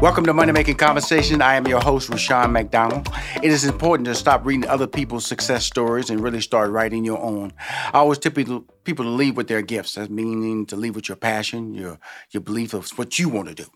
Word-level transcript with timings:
Welcome 0.00 0.26
to 0.26 0.32
Money 0.32 0.52
Making 0.52 0.76
Conversation. 0.76 1.42
I 1.42 1.56
am 1.56 1.66
your 1.66 1.80
host, 1.80 2.08
Rushion 2.08 2.52
McDonald. 2.52 3.08
It 3.42 3.50
is 3.50 3.64
important 3.64 4.06
to 4.06 4.14
stop 4.14 4.46
reading 4.46 4.68
other 4.68 4.86
people's 4.86 5.26
success 5.26 5.64
stories 5.64 6.08
and 6.08 6.20
really 6.20 6.40
start 6.40 6.70
writing 6.70 7.04
your 7.04 7.18
own. 7.18 7.52
I 7.92 7.98
always 7.98 8.18
tell 8.18 8.30
people, 8.88 9.04
to 9.04 9.10
leave 9.10 9.36
with 9.36 9.48
their 9.48 9.60
gifts. 9.60 9.94
That 9.94 10.10
meaning 10.10 10.64
to 10.66 10.76
leave 10.76 10.96
with 10.96 11.08
your 11.08 11.16
passion, 11.16 11.74
your 11.74 11.98
your 12.30 12.40
belief 12.40 12.72
of 12.72 12.88
what 12.98 13.18
you 13.18 13.28
want 13.28 13.48
to 13.48 13.54
do. 13.54 13.66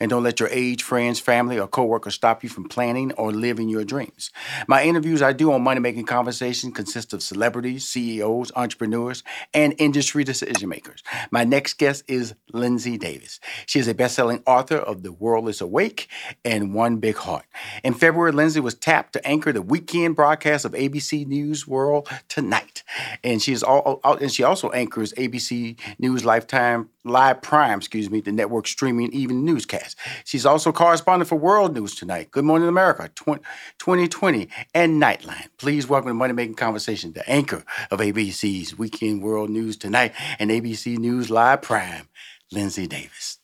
And 0.00 0.10
don't 0.10 0.22
let 0.22 0.40
your 0.40 0.48
age, 0.50 0.82
friends, 0.82 1.18
family, 1.20 1.58
or 1.58 1.66
coworkers 1.66 2.14
stop 2.14 2.42
you 2.42 2.48
from 2.48 2.68
planning 2.68 3.12
or 3.12 3.32
living 3.32 3.68
your 3.68 3.84
dreams. 3.84 4.30
My 4.68 4.84
interviews 4.84 5.22
I 5.22 5.32
do 5.32 5.52
on 5.52 5.62
Money 5.62 5.80
Making 5.80 6.06
Conversation 6.06 6.72
consist 6.72 7.12
of 7.12 7.22
celebrities, 7.22 7.88
CEOs, 7.88 8.52
entrepreneurs, 8.54 9.22
and 9.54 9.74
industry 9.78 10.24
decision 10.24 10.68
makers. 10.68 11.02
My 11.30 11.44
next 11.44 11.78
guest 11.78 12.04
is 12.06 12.34
Linsey 12.52 12.98
Davis. 12.98 13.40
She 13.66 13.78
is 13.78 13.88
a 13.88 13.94
best-selling 13.94 14.42
author 14.46 14.76
of 14.76 15.02
The 15.02 15.12
World 15.12 15.48
is 15.48 15.60
Awake 15.60 16.08
and 16.44 16.74
One 16.74 16.98
Big 16.98 17.16
Heart. 17.16 17.46
In 17.82 17.94
February, 17.94 18.32
Linsey 18.32 18.60
was 18.60 18.74
tapped 18.74 19.14
to 19.14 19.26
anchor 19.26 19.52
the 19.52 19.62
weekend 19.62 20.16
broadcast 20.16 20.64
of 20.64 20.72
ABC 20.72 21.26
News 21.26 21.66
World 21.66 22.08
Tonight. 22.28 22.82
And 23.24 23.40
she 23.40 23.52
is 23.52 23.62
all, 23.62 24.00
and 24.04 24.30
she 24.30 24.42
also 24.42 24.61
anchors 24.70 25.12
ABC 25.14 25.78
News 25.98 26.24
Lifetime 26.24 26.90
Live 27.04 27.42
Prime, 27.42 27.78
excuse 27.78 28.10
me, 28.10 28.20
the 28.20 28.30
network 28.30 28.66
streaming 28.66 29.12
even 29.12 29.44
newscast. 29.44 29.96
She's 30.24 30.46
also 30.46 30.70
correspondent 30.70 31.28
for 31.28 31.36
World 31.36 31.74
News 31.74 31.94
Tonight, 31.94 32.30
Good 32.30 32.44
Morning 32.44 32.68
America, 32.68 33.10
2020, 33.14 34.48
and 34.74 35.02
Nightline. 35.02 35.48
Please 35.58 35.88
welcome 35.88 36.10
to 36.10 36.14
Money 36.14 36.34
Making 36.34 36.54
Conversation, 36.54 37.12
the 37.12 37.28
anchor 37.28 37.64
of 37.90 38.00
ABC's 38.00 38.78
Weekend 38.78 39.22
World 39.22 39.50
News 39.50 39.76
Tonight 39.76 40.12
and 40.38 40.50
ABC 40.50 40.98
News 40.98 41.30
Live 41.30 41.62
Prime, 41.62 42.08
Linsey 42.52 42.88
Davis. 42.88 43.38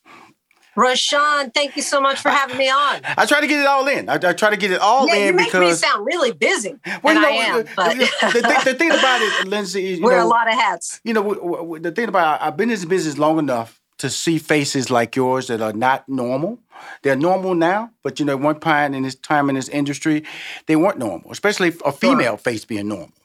Rushion, 0.78 1.50
thank 1.50 1.74
you 1.74 1.82
so 1.82 2.00
much 2.00 2.20
for 2.20 2.30
having 2.30 2.56
me 2.56 2.68
on. 2.70 3.00
I 3.04 3.26
try 3.26 3.40
to 3.40 3.46
get 3.48 3.60
it 3.60 3.66
all 3.66 3.88
in. 3.88 4.08
I, 4.08 4.14
I 4.14 4.32
try 4.32 4.50
to 4.50 4.56
get 4.56 4.70
it 4.70 4.80
all 4.80 5.08
yeah, 5.08 5.14
in 5.14 5.26
you 5.26 5.32
make 5.32 5.46
because 5.46 5.82
me 5.82 5.88
sound 5.88 6.06
really 6.06 6.32
busy. 6.32 6.76
Well, 7.02 7.14
you 7.14 7.20
know, 7.20 7.28
I 7.28 7.32
am, 7.32 7.56
the, 7.56 7.70
but 7.74 7.98
the, 7.98 8.40
the, 8.40 8.62
the, 8.64 8.74
thing 8.74 8.90
about 8.90 9.20
it, 9.20 9.48
Linsey, 9.48 9.82
is 9.82 9.98
you 9.98 10.04
wear 10.04 10.18
know, 10.18 10.26
a 10.26 10.28
lot 10.28 10.46
of 10.46 10.54
hats. 10.54 11.00
You 11.02 11.14
know, 11.14 11.78
the 11.78 11.90
thing 11.90 12.08
about 12.08 12.40
I've 12.42 12.56
been 12.56 12.70
in 12.70 12.76
this 12.76 12.84
business 12.84 13.18
long 13.18 13.38
enough 13.38 13.80
to 13.98 14.08
see 14.08 14.38
faces 14.38 14.90
like 14.90 15.16
yours 15.16 15.48
that 15.48 15.60
are 15.60 15.72
not 15.72 16.08
normal. 16.08 16.60
They're 17.02 17.16
normal 17.16 17.54
now, 17.54 17.90
but 18.04 18.20
you 18.20 18.26
know, 18.26 18.36
one 18.36 18.60
point 18.60 18.94
in 18.94 19.02
this 19.02 19.16
time 19.16 19.48
in 19.48 19.56
this 19.56 19.68
industry, 19.68 20.22
they 20.66 20.76
weren't 20.76 20.98
normal, 20.98 21.32
especially 21.32 21.72
a 21.84 21.90
female 21.90 22.32
sure. 22.32 22.38
face 22.38 22.64
being 22.64 22.88
normal. 22.88 23.17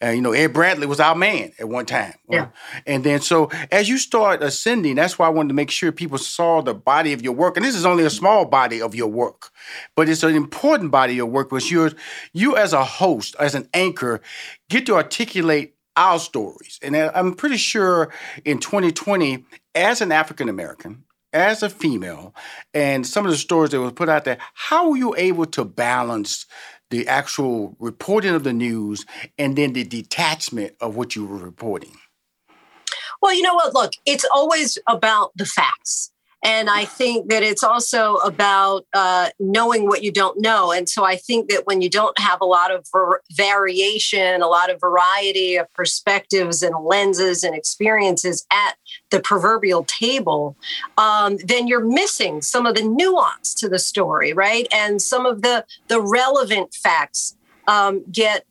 And 0.00 0.16
you 0.16 0.22
know, 0.22 0.32
Ed 0.32 0.52
Bradley 0.52 0.86
was 0.86 1.00
our 1.00 1.14
man 1.14 1.52
at 1.58 1.68
one 1.68 1.86
time. 1.86 2.14
Yeah. 2.28 2.48
And 2.86 3.04
then 3.04 3.20
so 3.20 3.50
as 3.70 3.88
you 3.88 3.98
start 3.98 4.42
ascending, 4.42 4.96
that's 4.96 5.18
why 5.18 5.26
I 5.26 5.30
wanted 5.30 5.48
to 5.48 5.54
make 5.54 5.70
sure 5.70 5.92
people 5.92 6.18
saw 6.18 6.62
the 6.62 6.74
body 6.74 7.12
of 7.12 7.22
your 7.22 7.34
work. 7.34 7.56
And 7.56 7.66
this 7.66 7.74
is 7.76 7.84
only 7.84 8.04
a 8.04 8.10
small 8.10 8.44
body 8.44 8.80
of 8.80 8.94
your 8.94 9.08
work, 9.08 9.50
but 9.96 10.08
it's 10.08 10.22
an 10.22 10.34
important 10.34 10.90
body 10.90 11.12
of 11.12 11.16
your 11.18 11.26
work, 11.26 11.52
which 11.52 11.70
you're 11.70 11.92
you 12.32 12.56
as 12.56 12.72
a 12.72 12.84
host, 12.84 13.36
as 13.38 13.54
an 13.54 13.68
anchor, 13.74 14.20
get 14.68 14.86
to 14.86 14.94
articulate 14.94 15.74
our 15.96 16.18
stories. 16.18 16.78
And 16.82 16.96
uh, 16.96 17.12
I'm 17.14 17.34
pretty 17.34 17.58
sure 17.58 18.10
in 18.44 18.58
2020, 18.58 19.44
as 19.74 20.00
an 20.00 20.12
African 20.12 20.48
American, 20.48 21.04
as 21.32 21.62
a 21.62 21.70
female, 21.70 22.34
and 22.74 23.06
some 23.06 23.24
of 23.24 23.30
the 23.30 23.38
stories 23.38 23.70
that 23.70 23.80
were 23.80 23.90
put 23.90 24.08
out 24.08 24.24
there, 24.24 24.38
how 24.54 24.90
were 24.90 24.96
you 24.96 25.14
able 25.16 25.46
to 25.46 25.64
balance 25.64 26.46
the 26.90 27.06
actual 27.06 27.76
reporting 27.78 28.34
of 28.34 28.44
the 28.44 28.52
news 28.52 29.06
and 29.38 29.56
then 29.56 29.72
the 29.72 29.84
detachment 29.84 30.74
of 30.80 30.96
what 30.96 31.14
you 31.14 31.24
were 31.24 31.38
reporting? 31.38 31.96
Well, 33.22 33.34
you 33.34 33.42
know 33.42 33.54
what? 33.54 33.74
Look, 33.74 33.92
it's 34.06 34.24
always 34.34 34.78
about 34.88 35.32
the 35.36 35.44
facts. 35.46 36.10
And 36.42 36.70
I 36.70 36.86
think 36.86 37.28
that 37.28 37.42
it's 37.42 37.62
also 37.62 38.16
about 38.16 38.86
uh, 38.94 39.28
knowing 39.38 39.86
what 39.86 40.02
you 40.02 40.10
don't 40.10 40.40
know. 40.40 40.72
And 40.72 40.88
so 40.88 41.04
I 41.04 41.16
think 41.16 41.50
that 41.50 41.66
when 41.66 41.82
you 41.82 41.90
don't 41.90 42.18
have 42.18 42.40
a 42.40 42.46
lot 42.46 42.70
of 42.70 42.86
ver- 42.90 43.20
variation, 43.32 44.40
a 44.40 44.46
lot 44.46 44.70
of 44.70 44.80
variety 44.80 45.56
of 45.56 45.70
perspectives 45.74 46.62
and 46.62 46.74
lenses 46.84 47.44
and 47.44 47.54
experiences 47.54 48.46
at 48.50 48.76
the 49.10 49.20
proverbial 49.20 49.84
table, 49.84 50.56
um, 50.96 51.36
then 51.44 51.66
you're 51.66 51.84
missing 51.84 52.40
some 52.40 52.64
of 52.64 52.74
the 52.74 52.82
nuance 52.82 53.52
to 53.54 53.68
the 53.68 53.78
story, 53.78 54.32
right? 54.32 54.66
And 54.72 55.02
some 55.02 55.26
of 55.26 55.42
the 55.42 55.66
the 55.88 56.00
relevant 56.00 56.72
facts 56.72 57.36
um, 57.66 58.02
get 58.10 58.46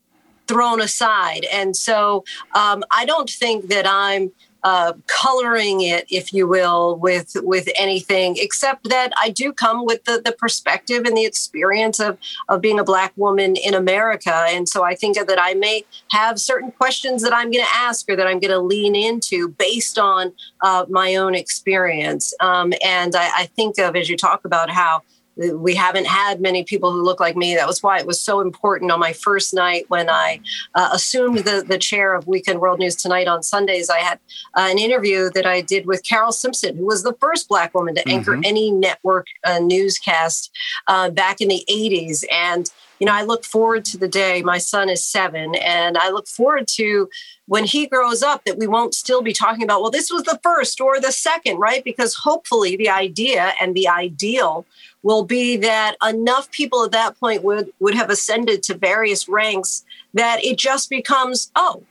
thrown 0.48 0.82
aside. 0.82 1.46
And 1.52 1.78
so 1.78 2.24
um, 2.56 2.84
I 2.92 3.06
don't 3.06 3.30
think 3.30 3.68
that 3.70 3.86
I'm 3.88 4.32
uh, 4.64 4.94
coloring 5.08 5.82
it, 5.82 6.06
if 6.10 6.34
you 6.34 6.48
will, 6.48 6.98
with 6.98 7.32
with 7.38 7.70
anything 7.78 8.36
except 8.38 8.90
that 8.90 9.12
I 9.18 9.30
do 9.30 9.54
come 9.54 9.86
with 9.86 10.04
the 10.06 10.22
the 10.24 10.32
perspective 10.32 11.06
and 11.06 11.16
the 11.16 11.26
experience 11.26 12.00
of 12.00 12.18
of 12.48 12.62
being 12.62 12.80
a 12.80 12.84
black 12.84 13.14
woman 13.16 13.56
in 13.56 13.74
America, 13.74 14.46
and 14.50 14.68
so 14.68 14.84
I 14.84 14.96
think 14.96 15.18
that 15.18 15.40
I 15.40 15.54
may 15.54 15.86
have 16.12 16.40
certain 16.40 16.72
questions 16.72 17.22
that 17.24 17.34
I'm 17.34 17.52
going 17.52 17.64
to 17.64 17.76
ask 17.76 18.10
or 18.10 18.16
that 18.16 18.28
I'm 18.28 18.40
going 18.40 18.52
to 18.52 18.60
lean 18.60 18.96
into 18.96 19.50
based 19.50 19.98
on 19.98 20.34
uh, 20.62 20.86
my 20.90 21.16
own 21.16 21.36
experience. 21.36 22.34
Um, 22.40 22.74
and 22.84 23.16
I, 23.16 23.42
I 23.42 23.46
think 23.56 23.78
of 23.80 23.96
as 23.96 24.10
you 24.10 24.18
talk 24.18 24.46
about 24.46 24.70
how 24.70 25.02
we 25.56 25.74
haven't 25.76 26.06
had 26.06 26.42
many 26.42 26.64
people 26.64 26.92
who 26.92 27.02
look 27.02 27.20
like 27.20 27.38
me. 27.38 27.56
That 27.56 27.68
was 27.68 27.82
why 27.82 28.00
it 28.00 28.06
was 28.06 28.22
so 28.22 28.42
important 28.42 28.92
on 28.92 29.00
my 29.00 29.14
first 29.14 29.54
night 29.54 29.86
when 29.90 30.10
I 30.10 30.42
uh, 30.76 30.90
assumed 30.92 31.40
the, 31.40 31.64
the 31.66 31.78
chair 31.78 32.14
of 32.14 32.28
Weekend 32.28 32.60
World 32.60 32.80
News 32.80 32.96
Tonight 32.96 33.28
on 33.28 33.42
Sundays. 33.42 33.90
I 33.90 34.00
had 34.00 34.20
uh, 34.56 34.68
an 34.70 34.78
interview 34.78 35.30
that 35.32 35.46
I 35.46 35.62
did 35.62 35.86
with 35.86 36.04
Carole 36.04 36.32
Simpson, 36.32 36.76
who 36.76 36.86
was 36.86 37.04
the 37.04 37.14
first 37.20 37.48
Black 37.48 37.74
woman 37.74 37.96
to 37.96 38.08
anchor 38.10 38.34
mm-hmm. 38.34 38.46
any 38.46 38.72
network 38.72 39.28
uh, 39.46 39.60
newscast 39.60 40.52
uh, 40.88 41.10
back 41.10 41.40
in 41.40 41.48
the 41.48 41.64
80s. 41.70 42.26
And 42.32 42.70
you 43.00 43.06
know, 43.06 43.14
I 43.14 43.24
look 43.24 43.46
forward 43.46 43.86
to 43.86 43.98
the 43.98 44.10
day 44.10 44.42
my 44.42 44.58
son 44.58 44.90
is 44.90 45.06
seven, 45.06 45.56
and 45.56 45.98
I 45.98 46.10
look 46.10 46.28
forward 46.28 46.68
to 46.76 47.10
when 47.46 47.64
he 47.64 47.88
grows 47.88 48.22
up 48.22 48.44
that 48.46 48.58
we 48.58 48.68
won't 48.68 48.94
still 48.94 49.22
be 49.22 49.34
talking 49.34 49.64
about, 49.64 49.82
well, 49.82 49.90
this 49.90 50.12
was 50.12 50.24
the 50.24 50.40
first 50.44 50.80
or 50.80 51.00
the 51.00 51.12
second, 51.12 51.58
right? 51.58 51.84
Because 51.84 52.14
hopefully 52.14 52.76
the 52.76 52.90
idea 52.90 53.54
and 53.60 53.74
the 53.74 53.88
ideal 53.88 54.66
will 55.04 55.24
be 55.24 55.58
that 55.58 55.96
enough 56.08 56.52
people 56.52 56.84
at 56.84 56.92
that 56.92 57.20
point 57.20 57.44
would 57.44 57.72
would 57.80 57.96
have 57.96 58.10
ascended 58.10 58.64
to 58.64 58.74
various 58.74 59.28
ranks 59.28 59.84
that 60.14 60.44
it 60.44 60.58
just 60.58 60.90
becomes 60.90 61.52
oh 61.56 61.84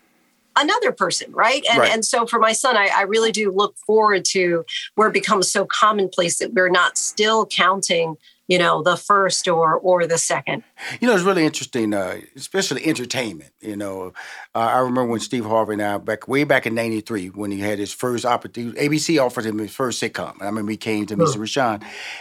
another 0.56 0.92
person 0.92 1.32
right 1.32 1.64
and 1.70 1.80
right. 1.80 1.92
and 1.92 2.04
so 2.04 2.26
for 2.26 2.38
my 2.38 2.52
son 2.52 2.76
I, 2.76 2.90
I 2.94 3.02
really 3.02 3.32
do 3.32 3.50
look 3.50 3.76
forward 3.78 4.24
to 4.26 4.64
where 4.96 5.08
it 5.08 5.14
becomes 5.14 5.50
so 5.50 5.64
commonplace 5.64 6.38
that 6.38 6.52
we're 6.52 6.68
not 6.68 6.98
still 6.98 7.46
counting 7.46 8.16
you 8.48 8.58
know 8.58 8.82
the 8.82 8.96
first 8.96 9.46
or 9.46 9.76
or 9.76 10.06
the 10.06 10.18
second. 10.18 10.64
You 11.00 11.06
know 11.06 11.14
it's 11.14 11.24
really 11.24 11.44
interesting 11.44 11.94
uh, 11.94 12.18
especially 12.34 12.84
entertainment 12.86 13.52
you 13.60 13.76
know. 13.76 14.12
Uh, 14.54 14.58
i 14.58 14.78
remember 14.78 15.06
when 15.06 15.20
steve 15.20 15.44
harvey 15.44 15.74
and 15.74 15.82
i 15.82 15.98
back 15.98 16.26
way 16.26 16.44
back 16.44 16.66
in 16.66 16.74
93 16.74 17.28
when 17.28 17.50
he 17.50 17.60
had 17.60 17.78
his 17.78 17.92
first 17.92 18.24
opportunity 18.24 18.78
abc 18.80 19.24
offered 19.24 19.44
him 19.44 19.58
his 19.58 19.74
first 19.74 20.02
sitcom 20.02 20.32
and 20.34 20.42
i 20.42 20.46
remember 20.46 20.70
he 20.70 20.76
came 20.76 21.06
to 21.06 21.16
me 21.16 21.24
and 21.24 21.30
said 21.30 21.40
rushion 21.40 21.80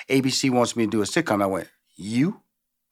abc 0.09 0.49
wants 0.51 0.75
me 0.75 0.85
to 0.85 0.91
do 0.91 1.01
a 1.01 1.05
sitcom. 1.05 1.41
I 1.41 1.45
went 1.45 1.69
you 1.95 2.41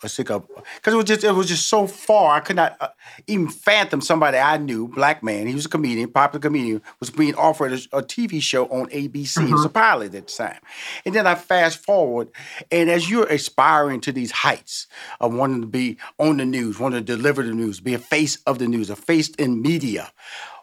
a 0.05 0.09
sick 0.09 0.29
of 0.29 0.47
because 0.75 0.93
it 0.93 0.97
was 0.97 1.05
just 1.05 1.23
it 1.23 1.31
was 1.31 1.47
just 1.47 1.67
so 1.67 1.87
far. 1.87 2.35
I 2.35 2.39
could 2.39 2.55
not 2.55 2.77
uh, 2.79 2.89
even 3.27 3.49
fathom 3.49 4.01
somebody 4.01 4.37
I 4.37 4.57
knew, 4.57 4.87
black 4.87 5.23
man. 5.23 5.47
He 5.47 5.55
was 5.55 5.65
a 5.65 5.69
comedian, 5.69 6.11
popular 6.11 6.41
comedian, 6.41 6.81
was 6.99 7.09
being 7.09 7.35
offered 7.35 7.73
a, 7.73 7.97
a 7.97 8.03
TV 8.03 8.41
show 8.41 8.65
on 8.67 8.87
ABC. 8.87 9.37
Mm-hmm. 9.37 9.47
It 9.47 9.51
was 9.51 9.65
a 9.65 9.67
mm-hmm. 9.67 9.73
pilot 9.73 10.15
at 10.15 10.27
the 10.27 10.33
time, 10.33 10.59
and 11.05 11.13
then 11.13 11.27
I 11.27 11.35
fast 11.35 11.83
forward, 11.83 12.29
and 12.71 12.89
as 12.89 13.09
you're 13.09 13.27
aspiring 13.27 14.01
to 14.01 14.11
these 14.11 14.31
heights 14.31 14.87
of 15.19 15.33
wanting 15.33 15.61
to 15.61 15.67
be 15.67 15.97
on 16.17 16.37
the 16.37 16.45
news, 16.45 16.79
wanting 16.79 17.05
to 17.05 17.15
deliver 17.15 17.43
the 17.43 17.53
news, 17.53 17.79
be 17.79 17.93
a 17.93 17.99
face 17.99 18.37
of 18.47 18.59
the 18.59 18.67
news, 18.67 18.89
a 18.89 18.95
face 18.95 19.29
in 19.29 19.61
media. 19.61 20.11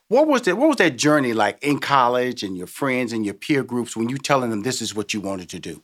What 0.08 0.28
was 0.28 0.42
that? 0.42 0.58
What 0.58 0.68
was 0.68 0.76
that 0.76 0.98
journey 0.98 1.32
like 1.32 1.62
in 1.62 1.78
college 1.78 2.42
and 2.42 2.54
your 2.54 2.66
friends 2.66 3.14
and 3.14 3.24
your 3.24 3.34
peer 3.34 3.62
groups 3.62 3.96
when 3.96 4.10
you 4.10 4.18
telling 4.18 4.50
them 4.50 4.62
this 4.62 4.82
is 4.82 4.94
what 4.94 5.14
you 5.14 5.22
wanted 5.22 5.48
to 5.50 5.58
do? 5.58 5.80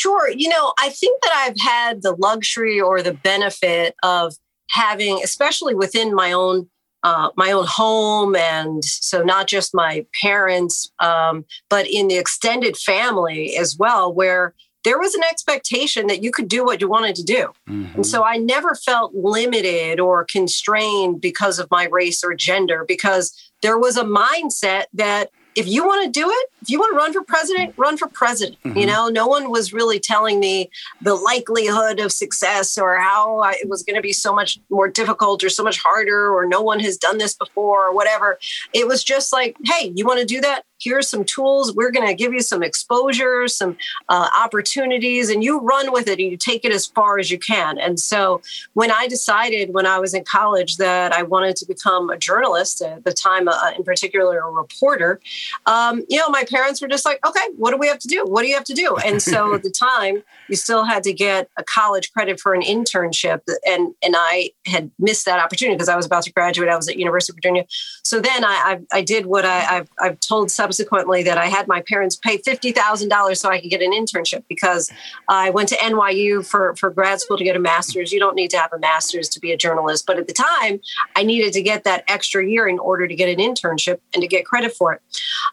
Sure. 0.00 0.30
You 0.30 0.48
know, 0.48 0.72
I 0.78 0.90
think 0.90 1.20
that 1.22 1.44
I've 1.44 1.60
had 1.60 2.02
the 2.02 2.14
luxury 2.14 2.80
or 2.80 3.02
the 3.02 3.14
benefit 3.14 3.96
of 4.02 4.34
having, 4.70 5.20
especially 5.24 5.74
within 5.74 6.14
my 6.14 6.30
own 6.32 6.68
uh, 7.04 7.30
my 7.36 7.52
own 7.52 7.64
home, 7.66 8.34
and 8.34 8.84
so 8.84 9.22
not 9.22 9.46
just 9.46 9.74
my 9.74 10.04
parents, 10.20 10.90
um, 10.98 11.44
but 11.70 11.86
in 11.88 12.08
the 12.08 12.16
extended 12.16 12.76
family 12.76 13.56
as 13.56 13.76
well, 13.78 14.12
where 14.12 14.52
there 14.84 14.98
was 14.98 15.14
an 15.14 15.22
expectation 15.22 16.06
that 16.08 16.22
you 16.22 16.30
could 16.30 16.48
do 16.48 16.64
what 16.64 16.80
you 16.80 16.88
wanted 16.88 17.14
to 17.14 17.22
do. 17.22 17.52
Mm-hmm. 17.68 17.94
And 17.96 18.06
so 18.06 18.24
I 18.24 18.36
never 18.36 18.74
felt 18.74 19.14
limited 19.14 20.00
or 20.00 20.24
constrained 20.24 21.20
because 21.20 21.58
of 21.58 21.70
my 21.70 21.84
race 21.84 22.24
or 22.24 22.34
gender, 22.34 22.84
because 22.86 23.32
there 23.62 23.78
was 23.78 23.96
a 23.96 24.04
mindset 24.04 24.84
that 24.92 25.30
if 25.58 25.66
you 25.66 25.84
want 25.84 26.04
to 26.04 26.20
do 26.20 26.30
it, 26.30 26.46
if 26.62 26.70
you 26.70 26.78
want 26.78 26.92
to 26.92 26.96
run 26.96 27.12
for 27.12 27.22
president, 27.22 27.74
run 27.76 27.96
for 27.96 28.06
president. 28.06 28.58
Mm-hmm. 28.64 28.78
You 28.78 28.86
know, 28.86 29.08
no 29.08 29.26
one 29.26 29.50
was 29.50 29.72
really 29.72 29.98
telling 29.98 30.38
me 30.38 30.70
the 31.02 31.16
likelihood 31.16 31.98
of 31.98 32.12
success 32.12 32.78
or 32.78 32.96
how 32.98 33.40
I, 33.40 33.52
it 33.52 33.68
was 33.68 33.82
going 33.82 33.96
to 33.96 34.02
be 34.02 34.12
so 34.12 34.32
much 34.32 34.60
more 34.70 34.88
difficult 34.88 35.42
or 35.42 35.48
so 35.48 35.64
much 35.64 35.78
harder 35.78 36.32
or 36.32 36.46
no 36.46 36.62
one 36.62 36.78
has 36.78 36.96
done 36.96 37.18
this 37.18 37.34
before 37.34 37.88
or 37.88 37.92
whatever. 37.92 38.38
It 38.72 38.86
was 38.86 39.02
just 39.02 39.32
like, 39.32 39.56
hey, 39.64 39.92
you 39.96 40.06
want 40.06 40.20
to 40.20 40.24
do 40.24 40.40
that? 40.42 40.62
Here's 40.80 41.08
some 41.08 41.24
tools. 41.24 41.74
We're 41.74 41.90
going 41.90 42.06
to 42.06 42.14
give 42.14 42.32
you 42.32 42.40
some 42.40 42.62
exposure, 42.62 43.48
some 43.48 43.76
uh, 44.08 44.28
opportunities, 44.36 45.30
and 45.30 45.42
you 45.42 45.60
run 45.60 45.92
with 45.92 46.08
it 46.08 46.18
and 46.18 46.30
you 46.30 46.36
take 46.36 46.64
it 46.64 46.72
as 46.72 46.86
far 46.86 47.18
as 47.18 47.30
you 47.30 47.38
can. 47.38 47.78
And 47.78 47.98
so 47.98 48.40
when 48.74 48.90
I 48.90 49.08
decided 49.08 49.74
when 49.74 49.86
I 49.86 49.98
was 49.98 50.14
in 50.14 50.24
college 50.24 50.76
that 50.76 51.12
I 51.12 51.22
wanted 51.22 51.56
to 51.56 51.66
become 51.66 52.10
a 52.10 52.18
journalist 52.18 52.82
at 52.82 53.04
the 53.04 53.12
time, 53.12 53.48
uh, 53.48 53.72
in 53.76 53.84
particular, 53.84 54.38
a 54.38 54.50
reporter, 54.50 55.20
um, 55.66 56.04
you 56.08 56.18
know, 56.18 56.28
my 56.28 56.44
parents 56.44 56.80
were 56.80 56.88
just 56.88 57.04
like, 57.04 57.24
okay, 57.26 57.46
what 57.56 57.70
do 57.70 57.76
we 57.76 57.88
have 57.88 57.98
to 58.00 58.08
do? 58.08 58.24
What 58.24 58.42
do 58.42 58.48
you 58.48 58.54
have 58.54 58.64
to 58.64 58.74
do? 58.74 58.96
And 59.08 59.22
so 59.22 59.54
at 59.54 59.62
the 59.62 59.70
time, 59.70 60.22
you 60.50 60.56
still 60.56 60.84
had 60.84 61.02
to 61.04 61.14
get 61.14 61.48
a 61.56 61.64
college 61.64 62.12
credit 62.12 62.38
for 62.38 62.52
an 62.52 62.60
internship. 62.60 63.40
And, 63.66 63.94
and 64.02 64.14
I 64.18 64.50
had 64.66 64.90
missed 64.98 65.24
that 65.24 65.40
opportunity 65.40 65.76
because 65.76 65.88
I 65.88 65.96
was 65.96 66.04
about 66.04 66.24
to 66.24 66.32
graduate. 66.32 66.68
I 66.68 66.76
was 66.76 66.88
at 66.88 66.98
University 66.98 67.32
of 67.32 67.36
Virginia. 67.36 67.64
So 68.02 68.20
then 68.20 68.44
I, 68.44 68.78
I, 68.92 68.98
I 68.98 69.02
did 69.02 69.24
what 69.24 69.46
I, 69.46 69.78
I've, 69.78 69.88
I've 69.98 70.20
told 70.20 70.50
some 70.50 70.67
subsequently 70.68 71.22
that 71.22 71.38
I 71.38 71.46
had 71.46 71.66
my 71.66 71.82
parents 71.88 72.16
pay 72.16 72.36
$50,000 72.38 73.36
so 73.36 73.48
I 73.48 73.60
could 73.60 73.70
get 73.70 73.80
an 73.80 73.92
internship 73.92 74.44
because 74.48 74.90
I 75.28 75.48
went 75.50 75.70
to 75.70 75.76
NYU 75.76 76.46
for, 76.46 76.76
for 76.76 76.90
grad 76.90 77.20
school 77.20 77.38
to 77.38 77.44
get 77.44 77.56
a 77.56 77.58
master's. 77.58 78.12
You 78.12 78.20
don't 78.20 78.36
need 78.36 78.50
to 78.50 78.58
have 78.58 78.72
a 78.72 78.78
master's 78.78 79.28
to 79.30 79.40
be 79.40 79.50
a 79.50 79.56
journalist. 79.56 80.04
But 80.06 80.18
at 80.18 80.26
the 80.26 80.34
time, 80.34 80.80
I 81.16 81.22
needed 81.22 81.54
to 81.54 81.62
get 81.62 81.84
that 81.84 82.04
extra 82.06 82.44
year 82.44 82.68
in 82.68 82.78
order 82.78 83.08
to 83.08 83.14
get 83.14 83.30
an 83.30 83.38
internship 83.38 84.00
and 84.12 84.20
to 84.22 84.28
get 84.28 84.44
credit 84.44 84.74
for 84.74 84.92
it. 84.92 85.00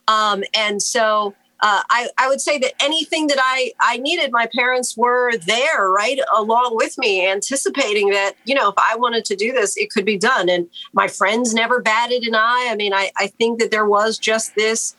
Um, 0.08 0.44
and 0.54 0.82
so 0.82 1.34
uh, 1.62 1.82
I, 1.90 2.10
I, 2.18 2.28
would 2.28 2.42
say 2.42 2.58
that 2.60 2.74
anything 2.82 3.28
that 3.28 3.38
I, 3.40 3.72
I 3.80 3.98
needed, 3.98 4.32
my 4.32 4.48
parents 4.54 4.98
were 4.98 5.38
there, 5.38 5.90
right, 5.90 6.20
along 6.36 6.76
with 6.76 6.98
me, 6.98 7.28
anticipating 7.28 8.10
that, 8.10 8.34
you 8.44 8.54
know, 8.54 8.70
if 8.70 8.76
I 8.78 8.96
wanted 8.98 9.24
to 9.26 9.36
do 9.36 9.54
this, 9.54 9.78
it 9.78 9.90
could 9.90 10.06
be 10.06 10.18
done. 10.18 10.50
And 10.50 10.70
my 10.94 11.08
friends 11.08 11.54
never 11.54 11.82
batted 11.82 12.24
an 12.24 12.36
eye. 12.36 12.68
I 12.70 12.76
mean, 12.76 12.94
I, 12.94 13.10
I 13.18 13.28
think 13.28 13.60
that 13.60 13.72
there 13.72 13.86
was 13.86 14.18
just 14.18 14.54
this 14.56 14.96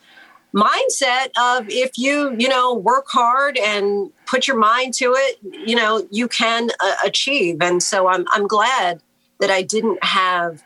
mindset 0.57 1.29
of 1.39 1.67
if 1.69 1.99
you 1.99 2.35
you 2.39 2.49
know 2.49 2.75
work 2.75 3.07
hard 3.09 3.59
and 3.59 4.11
put 4.25 4.49
your 4.49 4.57
mind 4.57 4.95
to 4.95 5.13
it 5.15 5.39
you 5.69 5.77
know 5.77 6.07
you 6.11 6.27
can 6.27 6.71
uh, 6.81 6.95
achieve. 7.05 7.59
And 7.61 7.83
so 7.83 8.09
i'm 8.09 8.25
i'm 8.31 8.47
glad 8.47 9.03
that 9.41 9.51
i 9.51 9.63
didn't 9.63 10.03
have 10.03 10.63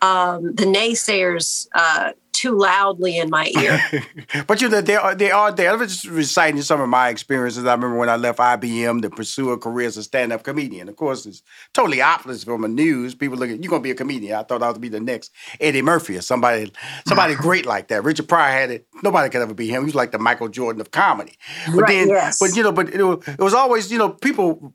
um, 0.00 0.54
the 0.54 0.64
naysayers 0.64 1.68
uh, 1.74 2.12
too 2.34 2.58
loudly 2.58 3.16
in 3.16 3.30
my 3.30 3.50
ear. 3.58 3.80
but 4.46 4.60
you 4.60 4.68
know, 4.68 4.80
they 4.80 4.96
are 4.96 5.14
they 5.14 5.30
are 5.30 5.52
there. 5.52 5.70
I 5.70 5.74
was 5.74 5.92
just 5.92 6.06
reciting 6.06 6.60
some 6.60 6.80
of 6.80 6.88
my 6.88 7.08
experiences. 7.08 7.64
I 7.64 7.72
remember 7.72 7.96
when 7.96 8.10
I 8.10 8.16
left 8.16 8.38
IBM 8.38 9.00
to 9.02 9.10
pursue 9.10 9.50
a 9.50 9.58
career 9.58 9.86
as 9.86 9.96
a 9.96 10.02
stand-up 10.02 10.42
comedian. 10.42 10.88
Of 10.88 10.96
course, 10.96 11.24
it's 11.24 11.42
totally 11.72 12.02
opposite 12.02 12.44
from 12.44 12.62
the 12.62 12.68
news. 12.68 13.14
People 13.14 13.38
look 13.38 13.48
at 13.48 13.62
you're 13.62 13.70
gonna 13.70 13.82
be 13.82 13.92
a 13.92 13.94
comedian. 13.94 14.36
I 14.36 14.42
thought 14.42 14.62
I 14.62 14.68
was 14.68 14.78
be 14.78 14.88
the 14.88 15.00
next 15.00 15.32
Eddie 15.60 15.80
Murphy 15.80 16.16
or 16.16 16.22
somebody 16.22 16.72
somebody 17.06 17.34
great 17.36 17.64
like 17.64 17.88
that. 17.88 18.04
Richard 18.04 18.28
Pryor 18.28 18.52
had 18.52 18.70
it. 18.70 18.86
Nobody 19.02 19.30
could 19.30 19.40
ever 19.40 19.54
be 19.54 19.68
him. 19.68 19.82
He 19.82 19.86
was 19.86 19.94
like 19.94 20.10
the 20.10 20.18
Michael 20.18 20.48
Jordan 20.48 20.80
of 20.80 20.90
comedy. 20.90 21.38
But 21.66 21.82
right, 21.82 21.88
then, 21.88 22.08
yes. 22.08 22.38
but 22.40 22.56
you 22.56 22.62
know, 22.62 22.72
but 22.72 22.88
it 22.88 23.00
it 23.00 23.40
was 23.40 23.54
always 23.54 23.90
you 23.90 23.98
know 23.98 24.10
people 24.10 24.74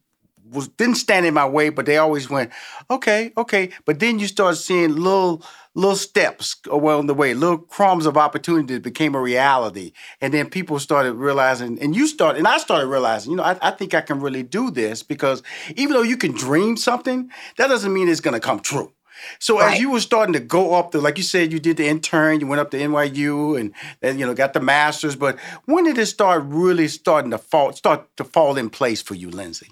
was 0.51 0.67
didn't 0.67 0.95
stand 0.95 1.25
in 1.25 1.33
my 1.33 1.47
way, 1.47 1.69
but 1.69 1.85
they 1.85 1.97
always 1.97 2.29
went, 2.29 2.51
okay, 2.89 3.31
okay. 3.37 3.69
But 3.85 3.99
then 3.99 4.19
you 4.19 4.27
start 4.27 4.57
seeing 4.57 4.95
little 4.95 5.43
little 5.75 5.95
steps 5.95 6.55
along 6.69 7.07
the 7.07 7.13
way, 7.13 7.33
little 7.33 7.57
crumbs 7.57 8.05
of 8.05 8.17
opportunity 8.17 8.73
that 8.73 8.83
became 8.83 9.15
a 9.15 9.21
reality. 9.21 9.93
And 10.19 10.33
then 10.33 10.49
people 10.49 10.79
started 10.79 11.13
realizing, 11.13 11.79
and 11.79 11.95
you 11.95 12.07
started, 12.07 12.39
and 12.39 12.47
I 12.47 12.57
started 12.57 12.87
realizing, 12.87 13.31
you 13.31 13.37
know, 13.37 13.43
I, 13.43 13.57
I 13.61 13.71
think 13.71 13.93
I 13.93 14.01
can 14.01 14.19
really 14.19 14.43
do 14.43 14.71
this 14.71 15.03
because 15.03 15.43
even 15.75 15.93
though 15.93 16.01
you 16.01 16.17
can 16.17 16.33
dream 16.33 16.75
something, 16.75 17.29
that 17.57 17.67
doesn't 17.67 17.93
mean 17.93 18.09
it's 18.09 18.19
gonna 18.19 18.39
come 18.39 18.59
true. 18.59 18.93
So 19.39 19.59
right. 19.59 19.73
as 19.73 19.79
you 19.79 19.91
were 19.91 19.99
starting 19.99 20.33
to 20.33 20.39
go 20.39 20.75
up 20.75 20.91
the, 20.91 21.01
like 21.01 21.17
you 21.17 21.23
said, 21.23 21.51
you 21.51 21.59
did 21.59 21.77
the 21.77 21.87
intern, 21.87 22.39
you 22.39 22.47
went 22.47 22.61
up 22.61 22.71
to 22.71 22.77
NYU, 22.77 23.59
and 23.59 23.73
then 24.01 24.17
you 24.19 24.25
know 24.25 24.33
got 24.33 24.53
the 24.53 24.59
masters. 24.59 25.15
But 25.15 25.37
when 25.65 25.83
did 25.83 25.97
it 25.97 26.05
start 26.07 26.43
really 26.45 26.87
starting 26.87 27.31
to 27.31 27.37
fall, 27.37 27.73
start 27.73 28.15
to 28.17 28.23
fall 28.23 28.57
in 28.57 28.69
place 28.69 29.01
for 29.01 29.15
you, 29.15 29.29
Linsey? 29.29 29.69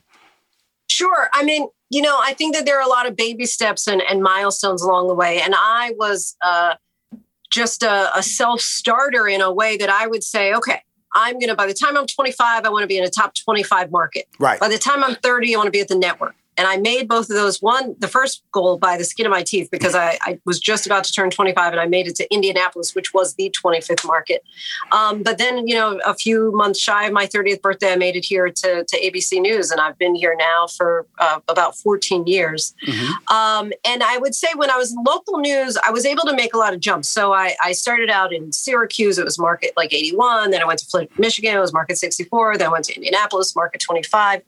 Sure. 0.98 1.30
I 1.32 1.44
mean, 1.44 1.68
you 1.92 2.02
know, 2.02 2.18
I 2.20 2.34
think 2.34 2.56
that 2.56 2.66
there 2.66 2.80
are 2.80 2.82
a 2.82 2.90
lot 2.90 3.06
of 3.08 3.16
baby 3.16 3.46
steps 3.46 3.88
and, 3.88 4.02
and 4.02 4.24
milestones 4.24 4.82
along 4.82 5.08
the 5.08 5.14
way. 5.14 5.40
And 5.40 5.54
I 5.56 5.94
was 5.96 6.36
uh, 6.42 6.74
just 7.52 7.84
a, 7.84 8.18
a 8.18 8.24
self 8.24 8.62
starter 8.62 9.28
in 9.28 9.40
a 9.42 9.54
way 9.54 9.78
that 9.78 9.90
I 9.90 10.08
would 10.08 10.24
say, 10.24 10.56
okay, 10.56 10.82
I'm 11.14 11.36
going 11.36 11.50
to, 11.50 11.56
by 11.56 11.68
the 11.68 11.76
time 11.76 11.96
I'm 11.96 12.08
25, 12.08 12.66
I 12.66 12.70
want 12.70 12.82
to 12.82 12.88
be 12.88 12.98
in 12.98 13.04
a 13.04 13.12
top 13.12 13.36
25 13.36 13.92
market. 13.92 14.26
Right. 14.40 14.60
By 14.60 14.70
the 14.70 14.80
time 14.80 15.04
I'm 15.04 15.14
30, 15.14 15.54
I 15.54 15.58
want 15.60 15.68
to 15.68 15.72
be 15.72 15.82
at 15.82 15.88
the 15.88 15.96
network. 15.96 16.36
And 16.58 16.68
I 16.68 16.78
made 16.78 17.08
both 17.08 17.30
of 17.30 17.36
those. 17.36 17.62
One, 17.62 17.96
the 18.00 18.08
first 18.08 18.44
goal 18.52 18.78
by 18.78 18.98
the 18.98 19.04
skin 19.04 19.26
of 19.26 19.32
my 19.32 19.44
teeth, 19.44 19.70
because 19.72 19.96
I, 19.96 20.18
I 20.22 20.40
was 20.46 20.60
just 20.60 20.86
about 20.86 21.04
to 21.04 21.12
turn 21.12 21.30
25 21.30 21.74
and 21.74 21.80
I 21.80 21.86
made 21.86 22.08
it 22.08 22.16
to 22.16 22.34
Indianapolis, 22.34 22.96
which 22.96 23.14
was 23.14 23.36
the 23.36 23.54
25th 23.64 24.06
market. 24.06 24.44
Um, 24.92 25.24
but 25.24 25.38
then, 25.38 25.68
you 25.68 25.76
know, 25.76 26.00
a 26.06 26.16
few 26.16 26.52
months 26.54 26.80
shy 26.80 27.06
of 27.06 27.14
my 27.14 27.28
30th 27.28 27.62
birthday, 27.62 27.94
I 27.94 27.96
made 27.96 28.16
it 28.16 28.26
here 28.26 28.50
to, 28.50 28.84
to 28.84 29.00
ABC 29.00 29.40
News. 29.40 29.72
And 29.72 29.80
I've 29.80 29.98
been 29.98 30.16
here 30.16 30.36
now 30.38 30.68
for 30.68 31.06
uh, 31.20 31.40
about 31.48 31.78
14 31.78 32.26
years. 32.26 32.74
Mm-hmm. 32.88 33.36
Um, 33.36 33.72
and 33.86 34.04
I 34.04 34.18
would 34.18 34.34
say 34.34 34.48
when 34.56 34.72
I 34.72 34.78
was 34.78 34.92
in 34.92 35.04
local 35.06 35.38
news, 35.38 35.78
I 35.86 35.92
was 35.92 36.06
able 36.06 36.24
to 36.24 36.36
make 36.36 36.54
a 36.54 36.58
lot 36.58 36.74
of 36.74 36.80
jumps. 36.80 37.08
So 37.08 37.34
I, 37.34 37.56
I 37.64 37.74
started 37.74 38.10
out 38.10 38.34
in 38.34 38.52
Syracuse, 38.52 39.18
it 39.18 39.26
was 39.26 39.38
market 39.38 39.74
like 39.78 39.94
81. 39.94 40.52
Then 40.52 40.62
I 40.62 40.66
went 40.66 40.80
to 40.80 40.86
Flint, 40.86 41.18
Michigan, 41.20 41.56
it 41.56 41.60
was 41.60 41.74
market 41.74 41.98
64. 41.98 42.58
Then 42.58 42.68
I 42.68 42.72
went 42.72 42.86
to 42.86 42.96
Indianapolis, 42.96 43.56
market 43.56 43.82
25. 43.82 44.42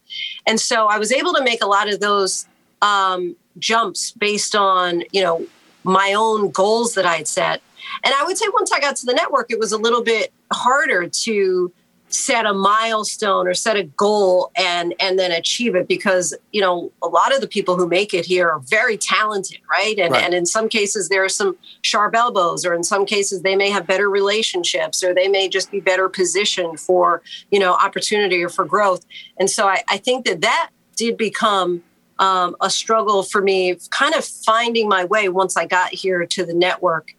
And 0.48 0.60
so 0.60 0.88
I 0.88 0.98
was 0.98 1.12
able 1.12 1.34
to 1.34 1.44
make 1.44 1.64
a 1.64 1.68
lot 1.68 1.92
of 1.92 1.99
those 2.00 2.48
um, 2.82 3.36
jumps 3.58 4.12
based 4.12 4.56
on 4.56 5.04
you 5.12 5.22
know 5.22 5.46
my 5.84 6.14
own 6.16 6.52
goals 6.52 6.94
that 6.96 7.06
I'd 7.06 7.28
set. 7.28 7.62
And 8.04 8.14
I 8.14 8.24
would 8.26 8.38
say 8.38 8.46
once 8.54 8.72
I 8.72 8.80
got 8.80 8.96
to 8.98 9.06
the 9.06 9.14
network, 9.14 9.48
it 9.50 9.60
was 9.60 9.72
a 9.72 9.78
little 9.78 10.04
bit 10.04 10.32
harder 10.52 11.08
to 11.08 11.72
set 12.10 12.46
a 12.46 12.54
milestone 12.54 13.48
or 13.48 13.54
set 13.54 13.78
a 13.78 13.84
goal 13.84 14.52
and 14.58 14.96
and 15.00 15.20
then 15.20 15.32
achieve 15.32 15.76
it 15.76 15.88
because 15.88 16.36
you 16.52 16.60
know 16.60 16.92
a 17.04 17.08
lot 17.08 17.34
of 17.34 17.40
the 17.40 17.48
people 17.48 17.78
who 17.78 17.88
make 17.88 18.14
it 18.14 18.26
here 18.26 18.50
are 18.50 18.60
very 18.60 18.98
talented 18.98 19.60
right 19.70 20.00
and, 20.00 20.14
right. 20.14 20.24
and 20.24 20.34
in 20.34 20.46
some 20.46 20.68
cases 20.68 21.10
there 21.10 21.24
are 21.24 21.30
some 21.30 21.56
sharp 21.82 22.16
elbows 22.16 22.66
or 22.66 22.74
in 22.74 22.84
some 22.84 23.06
cases 23.06 23.44
they 23.44 23.56
may 23.56 23.70
have 23.70 23.86
better 23.86 24.10
relationships 24.10 25.04
or 25.04 25.14
they 25.14 25.28
may 25.28 25.48
just 25.48 25.70
be 25.70 25.80
better 25.80 26.10
positioned 26.10 26.80
for 26.80 27.22
you 27.52 27.60
know 27.60 27.74
opportunity 27.74 28.44
or 28.44 28.50
for 28.50 28.66
growth 28.66 29.06
and 29.40 29.50
so 29.50 29.68
i, 29.68 29.84
I 29.88 29.98
think 29.98 30.26
that 30.26 30.42
that 30.42 30.72
did 30.96 31.16
become 31.16 31.84
um, 32.20 32.56
a 32.62 32.70
struggle 32.70 33.24
for 33.24 33.42
me, 33.42 33.76
kind 33.90 34.14
of 34.14 34.24
finding 34.24 34.88
my 34.88 35.06
way 35.06 35.30
once 35.30 35.58
I 35.58 35.66
got 35.66 35.94
here 35.94 36.26
to 36.26 36.46
the 36.46 36.54
network. 36.54 37.16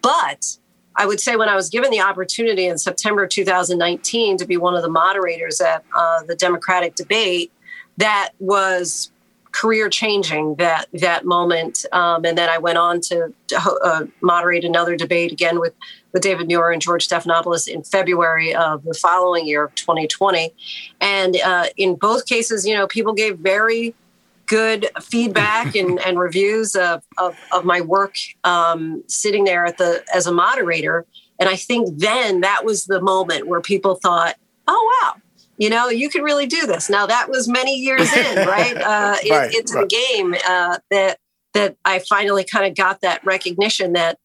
But 0.00 0.56
I 0.96 1.06
would 1.06 1.20
say 1.20 1.36
when 1.36 1.48
I 1.48 1.56
was 1.56 1.68
given 1.68 1.90
the 1.90 2.00
opportunity 2.00 2.66
in 2.66 2.78
September 2.78 3.26
2019 3.26 4.38
to 4.38 4.46
be 4.46 4.56
one 4.56 4.74
of 4.74 4.82
the 4.82 4.88
moderators 4.88 5.60
at 5.60 5.84
uh, 5.94 6.22
the 6.22 6.36
Democratic 6.36 6.94
debate, 6.94 7.52
that 7.96 8.30
was 8.38 9.10
career 9.50 9.88
changing 9.88 10.56
that 10.56 10.86
that 10.92 11.24
moment. 11.24 11.84
Um, 11.92 12.24
and 12.24 12.36
then 12.36 12.48
I 12.48 12.58
went 12.58 12.76
on 12.76 13.00
to, 13.02 13.32
uh, 13.56 14.04
moderate 14.20 14.64
another 14.64 14.96
debate 14.96 15.32
again 15.32 15.60
with 15.60 15.74
with 16.12 16.22
David 16.22 16.46
Muir 16.46 16.70
and 16.70 16.82
George 16.82 17.08
Stephanopoulos 17.08 17.66
in 17.66 17.82
February 17.82 18.54
of 18.54 18.84
the 18.84 18.94
following 18.94 19.46
year, 19.46 19.64
of 19.64 19.74
2020. 19.74 20.52
And 21.00 21.36
uh, 21.36 21.66
in 21.76 21.96
both 21.96 22.26
cases, 22.26 22.66
you 22.66 22.74
know, 22.74 22.86
people 22.86 23.12
gave 23.12 23.38
very 23.38 23.94
good 24.46 24.88
feedback 25.02 25.74
and, 25.74 26.00
and 26.06 26.18
reviews 26.18 26.74
of, 26.74 27.02
of, 27.18 27.36
of 27.52 27.64
my 27.64 27.80
work 27.80 28.16
um, 28.44 29.02
sitting 29.08 29.44
there 29.44 29.66
at 29.66 29.78
the 29.78 30.04
as 30.14 30.26
a 30.26 30.32
moderator. 30.32 31.06
And 31.38 31.48
I 31.48 31.56
think 31.56 31.98
then 31.98 32.42
that 32.42 32.64
was 32.64 32.86
the 32.86 33.00
moment 33.00 33.48
where 33.48 33.60
people 33.60 33.96
thought, 33.96 34.36
oh, 34.68 35.00
wow, 35.02 35.20
you 35.58 35.68
know, 35.68 35.88
you 35.88 36.08
can 36.08 36.22
really 36.22 36.46
do 36.46 36.66
this. 36.66 36.88
Now, 36.88 37.06
that 37.06 37.28
was 37.28 37.48
many 37.48 37.76
years 37.76 38.12
in, 38.16 38.36
right? 38.46 38.76
Uh, 38.76 39.16
right, 39.30 39.54
into 39.54 39.74
right. 39.74 39.88
the 39.88 39.96
game 39.96 40.34
uh, 40.46 40.78
that 40.90 41.18
that 41.54 41.76
I 41.84 42.00
finally 42.00 42.42
kind 42.42 42.66
of 42.66 42.74
got 42.74 43.00
that 43.02 43.24
recognition 43.24 43.92
that 43.92 44.18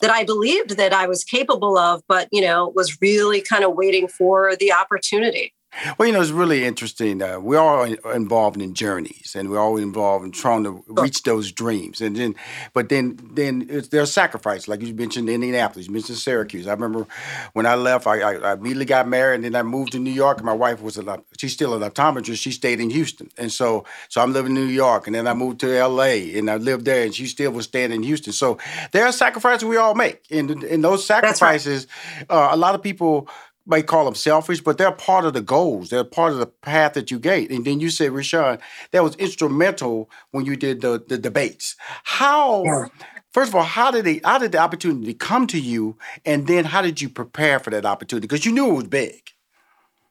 that 0.00 0.10
I 0.10 0.24
believed 0.24 0.76
that 0.76 0.92
I 0.92 1.06
was 1.06 1.24
capable 1.24 1.78
of, 1.78 2.02
but, 2.06 2.28
you 2.30 2.42
know, 2.42 2.72
was 2.74 2.98
really 3.00 3.40
kind 3.40 3.64
of 3.64 3.74
waiting 3.74 4.08
for 4.08 4.54
the 4.56 4.72
opportunity. 4.72 5.54
Well, 5.98 6.06
you 6.06 6.12
know, 6.12 6.20
it's 6.20 6.30
really 6.30 6.64
interesting. 6.64 7.22
Uh, 7.22 7.38
we're 7.40 7.58
all 7.58 7.84
involved 7.84 8.60
in 8.60 8.74
journeys, 8.74 9.34
and 9.36 9.50
we're 9.50 9.58
all 9.58 9.76
involved 9.76 10.24
in 10.24 10.32
trying 10.32 10.64
to 10.64 10.82
reach 10.88 11.22
those 11.22 11.52
dreams. 11.52 12.00
And 12.00 12.16
then, 12.16 12.34
but 12.72 12.88
then, 12.88 13.18
then 13.32 13.66
there's 13.90 14.12
sacrifice. 14.12 14.68
Like 14.68 14.82
you 14.82 14.94
mentioned, 14.94 15.28
Indianapolis, 15.28 15.86
you 15.86 15.92
mentioned 15.92 16.18
Syracuse. 16.18 16.66
I 16.66 16.72
remember 16.72 17.06
when 17.52 17.66
I 17.66 17.74
left, 17.74 18.06
I, 18.06 18.20
I, 18.20 18.34
I, 18.34 18.52
immediately 18.54 18.84
got 18.84 19.08
married, 19.08 19.36
and 19.36 19.44
then 19.44 19.56
I 19.56 19.62
moved 19.62 19.92
to 19.92 19.98
New 19.98 20.10
York. 20.10 20.38
And 20.38 20.46
my 20.46 20.52
wife 20.52 20.80
was 20.80 20.98
a 20.98 21.22
she's 21.38 21.52
still 21.52 21.74
an 21.74 21.88
optometrist. 21.88 22.38
She 22.38 22.52
stayed 22.52 22.80
in 22.80 22.90
Houston, 22.90 23.30
and 23.36 23.52
so 23.52 23.84
so 24.08 24.22
I'm 24.22 24.32
living 24.32 24.56
in 24.56 24.66
New 24.66 24.72
York, 24.72 25.06
and 25.06 25.14
then 25.14 25.26
I 25.26 25.34
moved 25.34 25.60
to 25.60 25.76
L.A. 25.76 26.38
and 26.38 26.50
I 26.50 26.56
lived 26.56 26.84
there, 26.84 27.04
and 27.04 27.14
she 27.14 27.26
still 27.26 27.52
was 27.52 27.66
staying 27.66 27.92
in 27.92 28.02
Houston. 28.02 28.32
So 28.32 28.58
there 28.92 29.04
are 29.06 29.12
sacrifices 29.12 29.64
we 29.64 29.76
all 29.76 29.94
make, 29.94 30.22
and 30.30 30.50
and 30.50 30.82
those 30.82 31.06
sacrifices, 31.06 31.86
right. 32.30 32.30
uh, 32.30 32.48
a 32.52 32.56
lot 32.56 32.74
of 32.74 32.82
people 32.82 33.28
may 33.66 33.82
call 33.82 34.04
them 34.04 34.14
selfish, 34.14 34.60
but 34.60 34.78
they're 34.78 34.92
part 34.92 35.24
of 35.24 35.34
the 35.34 35.40
goals. 35.42 35.90
They're 35.90 36.04
part 36.04 36.32
of 36.32 36.38
the 36.38 36.46
path 36.46 36.94
that 36.94 37.10
you 37.10 37.18
gave. 37.18 37.50
And 37.50 37.64
then 37.64 37.80
you 37.80 37.90
said, 37.90 38.12
Rushion, 38.12 38.58
that 38.92 39.02
was 39.02 39.16
instrumental 39.16 40.08
when 40.30 40.46
you 40.46 40.56
did 40.56 40.80
the, 40.80 41.02
the 41.06 41.18
debates. 41.18 41.76
How, 42.04 42.62
yeah. 42.64 42.86
first 43.32 43.50
of 43.50 43.56
all, 43.56 43.64
how 43.64 43.90
did 43.90 44.04
they, 44.04 44.20
how 44.24 44.38
did 44.38 44.52
the 44.52 44.58
opportunity 44.58 45.14
come 45.14 45.46
to 45.48 45.60
you? 45.60 45.98
And 46.24 46.46
then 46.46 46.64
how 46.64 46.82
did 46.82 47.02
you 47.02 47.08
prepare 47.08 47.58
for 47.58 47.70
that 47.70 47.84
opportunity? 47.84 48.26
Because 48.26 48.46
you 48.46 48.52
knew 48.52 48.70
it 48.70 48.74
was 48.74 48.84
big. 48.88 49.20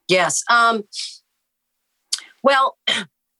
Yes. 0.08 0.44
Um, 0.50 0.84
well, 2.44 2.78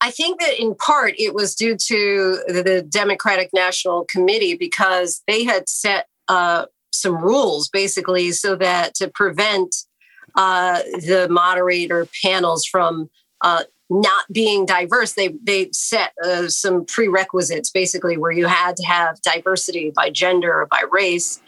I 0.02 0.12
think 0.12 0.40
that 0.40 0.60
in 0.60 0.76
part 0.76 1.14
it 1.18 1.34
was 1.34 1.56
due 1.56 1.76
to 1.76 2.40
the 2.48 2.86
Democratic 2.88 3.50
National 3.54 4.06
Committee 4.06 4.56
because 4.56 5.22
they 5.28 5.44
had 5.44 5.70
set 5.70 6.08
uh, 6.28 6.66
some 6.92 7.18
rules 7.18 7.70
basically 7.70 8.32
so 8.32 8.56
that 8.56 8.96
to 8.96 9.08
prevent 9.08 9.76
uh, 10.36 10.82
the 11.00 11.28
moderator 11.30 12.08
panels 12.24 12.66
from 12.66 13.10
uh, 13.42 13.64
not 13.90 14.26
being 14.32 14.66
diverse. 14.66 15.14
They 15.14 15.30
they 15.44 15.70
set 15.72 16.14
uh, 16.24 16.48
some 16.48 16.86
prerequisites 16.86 17.70
basically 17.70 18.18
where 18.18 18.32
you 18.32 18.48
had 18.48 18.76
to 18.78 18.86
have 18.86 19.22
diversity 19.22 19.92
by 19.96 20.10
gender 20.10 20.62
or 20.62 20.66
by 20.66 20.84
race, 20.92 21.42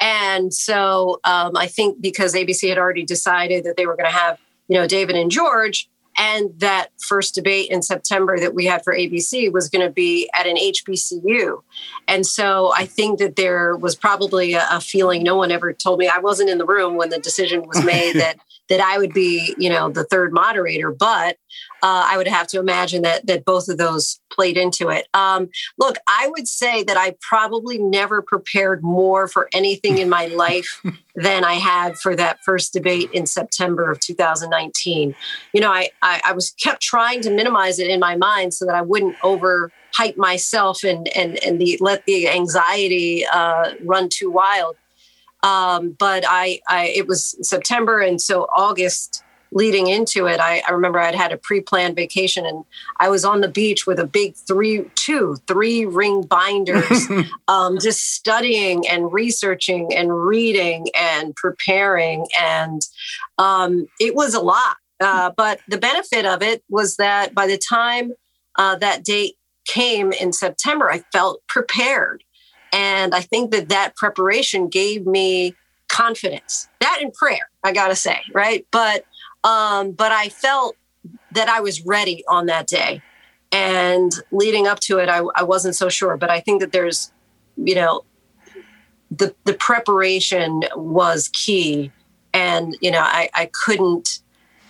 and 0.00 0.52
so 0.54 1.20
um, 1.24 1.56
I 1.56 1.66
think 1.66 2.00
because 2.00 2.34
ABC 2.34 2.68
had 2.68 2.78
already 2.78 3.04
decided 3.04 3.64
that 3.64 3.76
they 3.76 3.86
were 3.86 3.96
going 3.96 4.10
to 4.10 4.16
have 4.16 4.38
you 4.68 4.76
know 4.76 4.86
David 4.86 5.16
and 5.16 5.30
George, 5.30 5.88
and 6.16 6.50
that 6.58 6.88
first 6.98 7.34
debate 7.34 7.70
in 7.70 7.82
September 7.82 8.38
that 8.38 8.54
we 8.54 8.66
had 8.66 8.84
for 8.84 8.94
ABC 8.94 9.50
was 9.52 9.68
going 9.68 9.86
to 9.86 9.92
be 9.92 10.28
at 10.34 10.46
an 10.46 10.56
HBCU. 10.56 11.62
And 12.06 12.26
so 12.26 12.72
I 12.76 12.86
think 12.86 13.18
that 13.18 13.36
there 13.36 13.76
was 13.76 13.94
probably 13.94 14.54
a, 14.54 14.66
a, 14.70 14.80
feeling 14.80 15.22
no 15.22 15.36
one 15.36 15.50
ever 15.50 15.72
told 15.72 15.98
me 15.98 16.08
I 16.08 16.18
wasn't 16.18 16.50
in 16.50 16.58
the 16.58 16.66
room 16.66 16.96
when 16.96 17.10
the 17.10 17.18
decision 17.18 17.66
was 17.66 17.84
made 17.84 18.12
that 18.16 18.38
that 18.68 18.80
I 18.80 18.98
would 18.98 19.12
be, 19.12 19.54
you 19.58 19.68
know, 19.68 19.90
the 19.90 20.04
third 20.04 20.32
moderator, 20.32 20.90
but 20.90 21.36
uh, 21.82 22.06
I 22.08 22.16
would 22.16 22.28
have 22.28 22.46
to 22.48 22.60
imagine 22.60 23.02
that 23.02 23.26
that 23.26 23.44
both 23.44 23.68
of 23.68 23.76
those 23.76 24.20
played 24.30 24.56
into 24.56 24.88
it. 24.88 25.08
Um, 25.14 25.50
look, 25.78 25.96
I 26.06 26.28
would 26.28 26.46
say 26.46 26.84
that 26.84 26.96
I 26.96 27.16
probably 27.20 27.78
never 27.78 28.22
prepared 28.22 28.84
more 28.84 29.26
for 29.26 29.48
anything 29.52 29.98
in 29.98 30.08
my 30.08 30.26
life 30.26 30.80
than 31.16 31.44
I 31.44 31.54
had 31.54 31.98
for 31.98 32.14
that 32.14 32.38
first 32.44 32.72
debate 32.72 33.10
in 33.12 33.26
September 33.26 33.90
of 33.90 33.98
2019. 33.98 35.14
You 35.52 35.60
know, 35.60 35.72
I, 35.72 35.90
I, 36.02 36.20
I 36.26 36.32
was 36.32 36.52
kept 36.62 36.82
trying 36.82 37.20
to 37.22 37.30
minimize 37.30 37.80
it 37.80 37.88
in 37.88 37.98
my 37.98 38.16
mind 38.16 38.54
so 38.54 38.64
that 38.64 38.76
I 38.76 38.82
wouldn't 38.82 39.16
over 39.24 39.72
hype 39.94 40.16
myself 40.16 40.84
and 40.84 41.08
and 41.08 41.42
and 41.44 41.60
the 41.60 41.78
let 41.80 42.06
the 42.06 42.28
anxiety 42.28 43.26
uh, 43.26 43.72
run 43.84 44.08
too 44.08 44.30
wild. 44.30 44.76
Um, 45.42 45.96
but 45.98 46.24
I, 46.24 46.60
I, 46.68 46.86
it 46.86 47.08
was 47.08 47.36
September, 47.42 47.98
and 47.98 48.20
so 48.20 48.46
August 48.54 49.24
leading 49.52 49.86
into 49.86 50.26
it, 50.26 50.40
I, 50.40 50.62
I 50.66 50.72
remember 50.72 50.98
I'd 50.98 51.14
had 51.14 51.32
a 51.32 51.36
pre-planned 51.36 51.94
vacation, 51.94 52.44
and 52.46 52.64
I 52.98 53.08
was 53.08 53.24
on 53.24 53.40
the 53.40 53.48
beach 53.48 53.86
with 53.86 53.98
a 53.98 54.06
big 54.06 54.34
three, 54.34 54.90
two, 54.94 55.36
three 55.46 55.84
ring 55.84 56.22
binders, 56.22 57.08
um, 57.48 57.78
just 57.78 58.14
studying 58.14 58.86
and 58.88 59.12
researching 59.12 59.94
and 59.94 60.16
reading 60.26 60.88
and 60.98 61.36
preparing, 61.36 62.26
and 62.40 62.82
um, 63.38 63.86
it 64.00 64.14
was 64.14 64.34
a 64.34 64.40
lot. 64.40 64.76
Uh, 65.00 65.30
but 65.36 65.60
the 65.68 65.78
benefit 65.78 66.24
of 66.24 66.42
it 66.42 66.62
was 66.68 66.96
that 66.96 67.34
by 67.34 67.46
the 67.46 67.58
time 67.58 68.12
uh, 68.56 68.76
that 68.76 69.04
date 69.04 69.34
came 69.66 70.12
in 70.12 70.32
September, 70.32 70.90
I 70.90 70.98
felt 71.12 71.42
prepared. 71.48 72.24
And 72.72 73.14
I 73.14 73.20
think 73.20 73.50
that 73.50 73.68
that 73.68 73.96
preparation 73.96 74.68
gave 74.68 75.06
me 75.06 75.54
confidence. 75.88 76.68
That 76.80 77.00
in 77.02 77.10
prayer, 77.10 77.50
I 77.62 77.72
got 77.72 77.88
to 77.88 77.96
say, 77.96 78.20
right? 78.32 78.66
But 78.70 79.04
um, 79.44 79.92
but 79.92 80.12
I 80.12 80.28
felt 80.28 80.76
that 81.32 81.48
I 81.48 81.60
was 81.60 81.84
ready 81.84 82.24
on 82.28 82.46
that 82.46 82.66
day. 82.66 83.02
And 83.50 84.12
leading 84.30 84.66
up 84.66 84.80
to 84.80 84.98
it, 84.98 85.08
I, 85.08 85.18
I 85.36 85.42
wasn't 85.42 85.76
so 85.76 85.88
sure. 85.88 86.16
But 86.16 86.30
I 86.30 86.40
think 86.40 86.60
that 86.60 86.72
there's, 86.72 87.12
you 87.56 87.74
know, 87.74 88.04
the 89.10 89.34
the 89.44 89.52
preparation 89.52 90.62
was 90.74 91.28
key. 91.34 91.92
And, 92.32 92.78
you 92.80 92.90
know, 92.90 93.02
I, 93.02 93.28
I 93.34 93.50
couldn't 93.52 94.20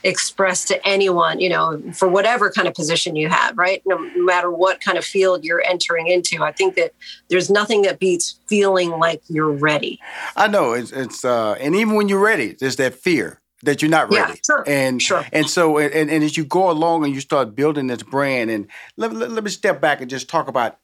express 0.02 0.64
to 0.64 0.84
anyone, 0.84 1.38
you 1.38 1.48
know, 1.48 1.80
for 1.92 2.08
whatever 2.08 2.50
kind 2.50 2.66
of 2.66 2.74
position 2.74 3.14
you 3.14 3.28
have, 3.28 3.56
right? 3.56 3.82
No 3.86 3.98
matter 4.16 4.50
what 4.50 4.80
kind 4.80 4.98
of 4.98 5.04
field 5.04 5.44
you're 5.44 5.62
entering 5.64 6.08
into, 6.08 6.42
I 6.42 6.50
think 6.50 6.74
that 6.74 6.92
there's 7.28 7.48
nothing 7.48 7.82
that 7.82 8.00
beats 8.00 8.40
feeling 8.48 8.90
like 8.90 9.22
you're 9.28 9.52
ready. 9.52 10.00
I 10.34 10.48
know 10.48 10.72
it's, 10.72 10.90
it's 10.90 11.24
uh, 11.24 11.52
and 11.60 11.76
even 11.76 11.94
when 11.94 12.08
you're 12.08 12.18
ready, 12.18 12.56
there's 12.58 12.74
that 12.76 12.94
fear 12.94 13.40
that 13.62 13.82
you're 13.82 13.90
not 13.90 14.12
ready. 14.12 14.32
Yeah, 14.32 14.36
sure. 14.44 14.64
And 14.66 15.00
sure. 15.00 15.24
And 15.32 15.48
so, 15.48 15.78
and, 15.78 16.10
and 16.10 16.24
as 16.24 16.36
you 16.36 16.44
go 16.44 16.70
along 16.70 17.04
and 17.04 17.14
you 17.14 17.20
start 17.20 17.54
building 17.54 17.86
this 17.86 18.02
brand, 18.02 18.50
and 18.50 18.68
let, 18.96 19.12
let, 19.12 19.30
let 19.30 19.44
me 19.44 19.50
step 19.50 19.80
back 19.80 20.00
and 20.00 20.10
just 20.10 20.28
talk 20.28 20.48
about 20.48 20.78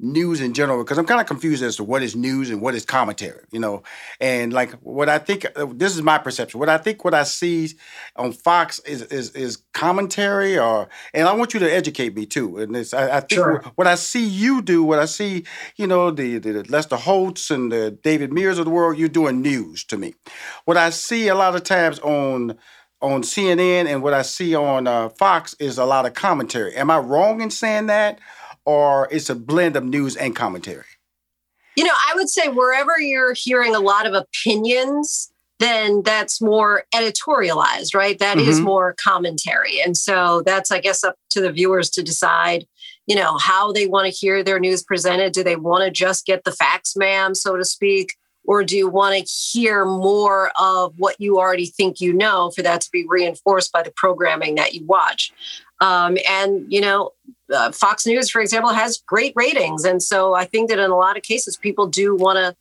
news 0.00 0.40
in 0.40 0.52
general 0.54 0.82
because 0.82 0.98
I'm 0.98 1.06
kind 1.06 1.20
of 1.20 1.26
confused 1.26 1.62
as 1.62 1.76
to 1.76 1.84
what 1.84 2.02
is 2.02 2.16
news 2.16 2.50
and 2.50 2.60
what 2.60 2.74
is 2.74 2.84
commentary, 2.84 3.44
you 3.52 3.60
know. 3.60 3.82
And 4.20 4.52
like 4.52 4.72
what 4.80 5.08
I 5.08 5.18
think, 5.18 5.46
uh, 5.56 5.66
this 5.72 5.94
is 5.94 6.02
my 6.02 6.18
perception. 6.18 6.60
What 6.60 6.68
I 6.68 6.78
think, 6.78 7.04
what 7.04 7.14
I 7.14 7.22
see 7.22 7.70
on 8.16 8.32
Fox 8.32 8.80
is 8.80 9.02
is, 9.02 9.30
is 9.30 9.58
commentary, 9.72 10.58
or 10.58 10.88
and 11.12 11.28
I 11.28 11.32
want 11.32 11.54
you 11.54 11.60
to 11.60 11.72
educate 11.72 12.14
me 12.14 12.26
too. 12.26 12.58
And 12.58 12.76
it's 12.76 12.92
I, 12.92 13.18
I 13.18 13.20
think 13.20 13.32
sure. 13.32 13.64
what 13.76 13.86
I 13.86 13.94
see 13.94 14.26
you 14.26 14.62
do, 14.62 14.82
what 14.82 14.98
I 14.98 15.04
see, 15.04 15.44
you 15.76 15.86
know, 15.86 16.10
the, 16.10 16.38
the 16.38 16.64
Lester 16.64 16.96
Holts 16.96 17.50
and 17.50 17.70
the 17.70 17.90
David 17.90 18.32
Muirs 18.32 18.58
of 18.58 18.64
the 18.64 18.70
world, 18.70 18.98
you're 18.98 19.08
doing 19.08 19.42
news 19.42 19.84
to 19.84 19.96
me. 19.96 20.14
What 20.64 20.76
I 20.76 20.90
see 20.90 21.28
a 21.28 21.34
lot 21.34 21.54
of 21.54 21.62
times 21.62 21.98
on 22.00 22.58
on 23.00 23.22
CNN 23.22 23.86
and 23.86 24.02
what 24.02 24.14
I 24.14 24.22
see 24.22 24.54
on 24.54 24.86
uh, 24.86 25.10
Fox 25.10 25.54
is 25.60 25.78
a 25.78 25.84
lot 25.84 26.06
of 26.06 26.14
commentary. 26.14 26.74
Am 26.74 26.90
I 26.90 26.98
wrong 26.98 27.42
in 27.42 27.50
saying 27.50 27.86
that? 27.86 28.18
Or 28.64 29.08
it's 29.10 29.30
a 29.30 29.34
blend 29.34 29.76
of 29.76 29.84
news 29.84 30.16
and 30.16 30.34
commentary? 30.34 30.84
You 31.76 31.84
know, 31.84 31.92
I 31.92 32.14
would 32.14 32.28
say 32.28 32.48
wherever 32.48 32.98
you're 33.00 33.34
hearing 33.34 33.74
a 33.74 33.80
lot 33.80 34.06
of 34.06 34.14
opinions, 34.14 35.32
then 35.58 36.02
that's 36.02 36.40
more 36.40 36.84
editorialized, 36.94 37.94
right? 37.94 38.18
That 38.18 38.38
mm-hmm. 38.38 38.48
is 38.48 38.60
more 38.60 38.94
commentary. 39.02 39.80
And 39.80 39.96
so 39.96 40.42
that's, 40.44 40.70
I 40.70 40.80
guess, 40.80 41.02
up 41.04 41.16
to 41.30 41.40
the 41.40 41.52
viewers 41.52 41.90
to 41.90 42.02
decide, 42.02 42.66
you 43.06 43.16
know, 43.16 43.38
how 43.38 43.72
they 43.72 43.86
want 43.86 44.06
to 44.06 44.10
hear 44.10 44.42
their 44.42 44.60
news 44.60 44.82
presented. 44.82 45.32
Do 45.32 45.42
they 45.42 45.56
want 45.56 45.84
to 45.84 45.90
just 45.90 46.26
get 46.26 46.44
the 46.44 46.52
facts, 46.52 46.96
ma'am, 46.96 47.34
so 47.34 47.56
to 47.56 47.64
speak? 47.64 48.14
Or 48.46 48.62
do 48.62 48.76
you 48.76 48.88
want 48.88 49.16
to 49.16 49.32
hear 49.32 49.84
more 49.84 50.52
of 50.60 50.94
what 50.98 51.20
you 51.20 51.38
already 51.38 51.66
think 51.66 52.00
you 52.00 52.12
know 52.12 52.50
for 52.50 52.62
that 52.62 52.82
to 52.82 52.90
be 52.90 53.04
reinforced 53.08 53.72
by 53.72 53.82
the 53.82 53.92
programming 53.96 54.54
that 54.56 54.74
you 54.74 54.84
watch? 54.84 55.32
Um, 55.80 56.18
and, 56.28 56.70
you 56.72 56.80
know, 56.80 57.12
uh, 57.52 57.72
Fox 57.72 58.06
News, 58.06 58.30
for 58.30 58.40
example, 58.40 58.70
has 58.70 59.02
great 59.06 59.32
ratings. 59.36 59.84
And 59.84 60.02
so 60.02 60.34
I 60.34 60.44
think 60.44 60.70
that 60.70 60.78
in 60.78 60.90
a 60.90 60.96
lot 60.96 61.16
of 61.16 61.22
cases, 61.22 61.56
people 61.56 61.86
do 61.86 62.14
want 62.14 62.36
to 62.38 62.56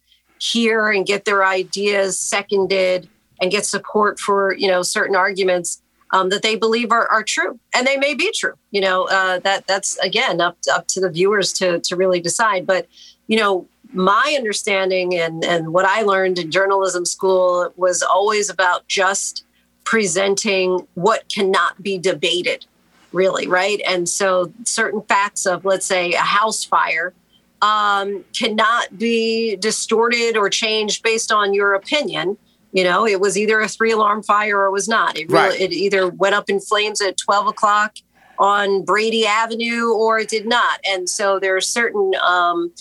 hear 0.46 0.90
and 0.90 1.06
get 1.06 1.26
their 1.26 1.46
ideas 1.46 2.20
seconded 2.20 3.08
and 3.42 3.52
get 3.52 3.66
support 3.66 4.20
for, 4.20 4.54
you 4.56 4.68
know, 4.68 4.82
certain 4.82 5.16
arguments 5.16 5.82
um, 6.14 6.30
that 6.30 6.42
they 6.42 6.56
believe 6.56 6.92
are, 6.92 7.08
are 7.08 7.24
true. 7.24 7.60
And 7.76 7.86
they 7.86 7.98
may 7.98 8.14
be 8.14 8.32
true. 8.34 8.54
You 8.72 8.82
know, 8.82 9.10
uh, 9.10 9.40
that 9.40 9.68
that's, 9.68 9.98
again, 9.98 10.40
up, 10.40 10.58
up 10.72 10.88
to 10.90 11.02
the 11.02 11.10
viewers 11.10 11.52
to, 11.54 11.80
to 11.82 11.96
really 11.98 12.22
decide. 12.22 12.66
But, 12.66 12.88
you 13.28 13.38
know, 13.38 13.68
my 13.92 14.36
understanding 14.38 15.14
and, 15.16 15.44
and 15.44 15.74
what 15.74 15.86
I 15.86 16.04
learned 16.04 16.40
in 16.40 16.50
journalism 16.52 17.06
school 17.06 17.74
was 17.76 18.02
always 18.02 18.50
about 18.50 18.88
just 18.88 19.44
presenting 19.84 20.88
what 20.94 21.28
cannot 21.28 21.84
be 21.84 21.98
debated 21.98 22.66
really, 23.12 23.48
right? 23.48 23.80
And 23.88 24.10
so 24.10 24.52
certain 24.66 25.02
facts 25.04 25.46
of, 25.46 25.66
let's 25.66 25.86
say, 25.86 26.14
a 26.14 26.18
house 26.18 26.64
fire 26.64 27.14
um, 27.62 28.26
cannot 28.34 28.98
be 28.98 29.56
distorted 29.56 30.36
or 30.36 30.50
changed 30.50 31.04
based 31.04 31.32
on 31.32 31.54
your 31.54 31.76
opinion. 31.76 32.38
You 32.74 32.84
know, 32.84 33.08
it 33.08 33.20
was 33.20 33.38
either 33.38 33.62
a 33.62 33.68
three 33.68 33.92
alarm 33.92 34.24
fire 34.24 34.60
or 34.60 34.66
it 34.66 34.72
was 34.72 34.88
not. 34.88 35.18
It, 35.18 35.30
really, 35.30 35.50
right. 35.50 35.62
it 35.62 35.72
either 35.72 36.10
went 36.10 36.36
up 36.36 36.50
in 36.50 36.60
flames 36.60 37.02
at 37.02 37.18
12 37.18 37.48
o'clock 37.48 37.96
on 38.40 38.84
Brady 38.84 39.26
Avenue 39.26 39.94
or 39.94 40.20
it 40.20 40.30
did 40.30 40.48
not. 40.48 40.80
And 40.86 41.08
so 41.08 41.40
there 41.40 41.56
are 41.56 41.62
certain 41.62 42.12
um, 42.22 42.74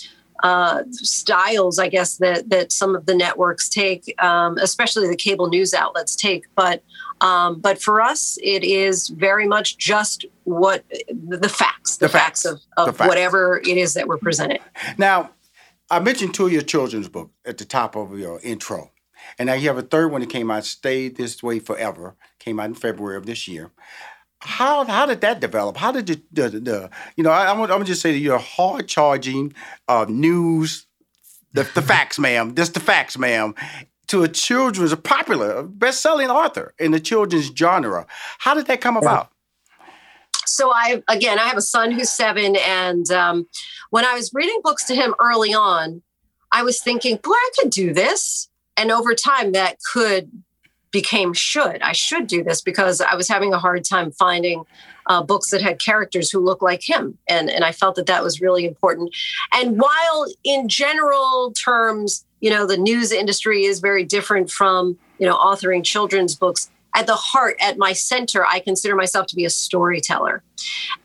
uh, 0.42 0.82
styles, 0.90 1.78
I 1.78 1.88
guess, 1.88 2.16
that, 2.16 2.48
that 2.48 2.72
some 2.72 2.96
of 2.96 3.06
the 3.06 3.14
networks 3.14 3.68
take, 3.68 4.14
um, 4.22 4.56
especially 4.58 5.08
the 5.08 5.16
cable 5.16 5.48
news 5.48 5.74
outlets 5.74 6.16
take. 6.16 6.44
But 6.54 6.82
Um, 7.22 7.60
but 7.60 7.80
for 7.80 8.00
us, 8.00 8.36
it 8.42 8.64
is 8.64 9.08
very 9.08 9.46
much 9.46 9.78
just 9.78 10.26
what 10.44 10.82
the 11.08 11.48
facts, 11.48 11.98
the, 11.98 12.06
the 12.06 12.12
facts. 12.12 12.42
facts, 12.42 12.62
of, 12.76 12.88
of 12.88 12.96
facts. 12.96 13.08
whatever 13.08 13.60
it 13.60 13.76
is 13.76 13.94
that 13.94 14.08
we're 14.08 14.18
presented. 14.18 14.60
Now, 14.98 15.30
I 15.88 16.00
mentioned 16.00 16.34
two 16.34 16.46
of 16.46 16.52
your 16.52 16.62
children's 16.62 17.08
books 17.08 17.30
at 17.44 17.58
the 17.58 17.64
top 17.64 17.96
of 17.96 18.18
your 18.18 18.40
intro. 18.42 18.90
And 19.38 19.46
now 19.46 19.54
you 19.54 19.68
have 19.68 19.78
a 19.78 19.82
third 19.82 20.12
one 20.12 20.20
that 20.20 20.30
came 20.30 20.50
out, 20.50 20.64
Stay 20.64 21.08
This 21.08 21.42
Way 21.42 21.58
Forever, 21.58 22.16
came 22.38 22.60
out 22.60 22.66
in 22.66 22.74
February 22.74 23.16
of 23.16 23.26
this 23.26 23.48
year. 23.48 23.70
How 24.40 24.84
how 24.84 25.06
did 25.06 25.20
that 25.20 25.38
develop? 25.38 25.76
How 25.76 25.92
did 25.92 26.08
you, 26.08 26.16
the, 26.32 26.48
the, 26.48 26.60
the 26.60 26.90
you 27.16 27.22
know, 27.22 27.30
I, 27.30 27.50
am 27.50 27.64
gonna 27.64 27.84
just 27.84 28.02
say 28.02 28.12
that 28.12 28.18
you're 28.18 28.38
hard 28.38 28.88
charging 28.88 29.54
uh, 29.86 30.06
news, 30.08 30.86
the, 31.52 31.62
the 31.74 31.82
facts, 31.82 32.18
ma'am, 32.18 32.54
just 32.54 32.74
the 32.74 32.80
facts, 32.80 33.16
ma'am, 33.16 33.54
to 34.08 34.24
a 34.24 34.28
children's, 34.28 34.90
a 34.90 34.96
popular, 34.96 35.62
best 35.62 36.02
selling 36.02 36.28
author 36.28 36.74
in 36.78 36.90
the 36.90 37.00
children's 37.00 37.52
genre. 37.56 38.06
How 38.38 38.54
did 38.54 38.66
that 38.66 38.80
come 38.80 38.96
about? 38.96 39.32
So 40.44 40.70
I, 40.70 41.02
again, 41.08 41.38
I 41.38 41.44
have 41.48 41.56
a 41.56 41.62
son 41.62 41.92
who's 41.92 42.10
seven. 42.10 42.56
And 42.56 43.10
um, 43.10 43.48
when 43.90 44.04
I 44.04 44.14
was 44.14 44.32
reading 44.34 44.60
books 44.62 44.84
to 44.84 44.94
him 44.94 45.14
early 45.18 45.54
on, 45.54 46.02
I 46.52 46.62
was 46.62 46.80
thinking, 46.80 47.16
boy, 47.16 47.32
I 47.32 47.50
could 47.58 47.70
do 47.70 47.94
this. 47.94 48.48
And 48.76 48.90
over 48.90 49.14
time, 49.14 49.52
that 49.52 49.78
could 49.92 50.30
became 50.92 51.32
should. 51.32 51.82
I 51.82 51.92
should 51.92 52.26
do 52.26 52.44
this 52.44 52.60
because 52.60 53.00
I 53.00 53.14
was 53.16 53.26
having 53.26 53.52
a 53.52 53.58
hard 53.58 53.82
time 53.84 54.12
finding 54.12 54.64
uh, 55.06 55.22
books 55.22 55.50
that 55.50 55.62
had 55.62 55.80
characters 55.80 56.30
who 56.30 56.38
look 56.38 56.62
like 56.62 56.88
him. 56.88 57.18
And, 57.26 57.50
and 57.50 57.64
I 57.64 57.72
felt 57.72 57.96
that 57.96 58.06
that 58.06 58.22
was 58.22 58.40
really 58.40 58.66
important. 58.66 59.12
And 59.52 59.80
while 59.80 60.26
in 60.44 60.68
general 60.68 61.52
terms, 61.52 62.24
you 62.40 62.50
know, 62.50 62.66
the 62.66 62.76
news 62.76 63.10
industry 63.10 63.64
is 63.64 63.80
very 63.80 64.04
different 64.04 64.50
from, 64.50 64.98
you 65.18 65.26
know, 65.26 65.36
authoring 65.36 65.82
children's 65.82 66.36
books. 66.36 66.70
At 66.94 67.06
the 67.06 67.14
heart, 67.14 67.56
at 67.58 67.78
my 67.78 67.94
center, 67.94 68.44
I 68.44 68.60
consider 68.60 68.94
myself 68.94 69.26
to 69.28 69.34
be 69.34 69.46
a 69.46 69.50
storyteller. 69.50 70.42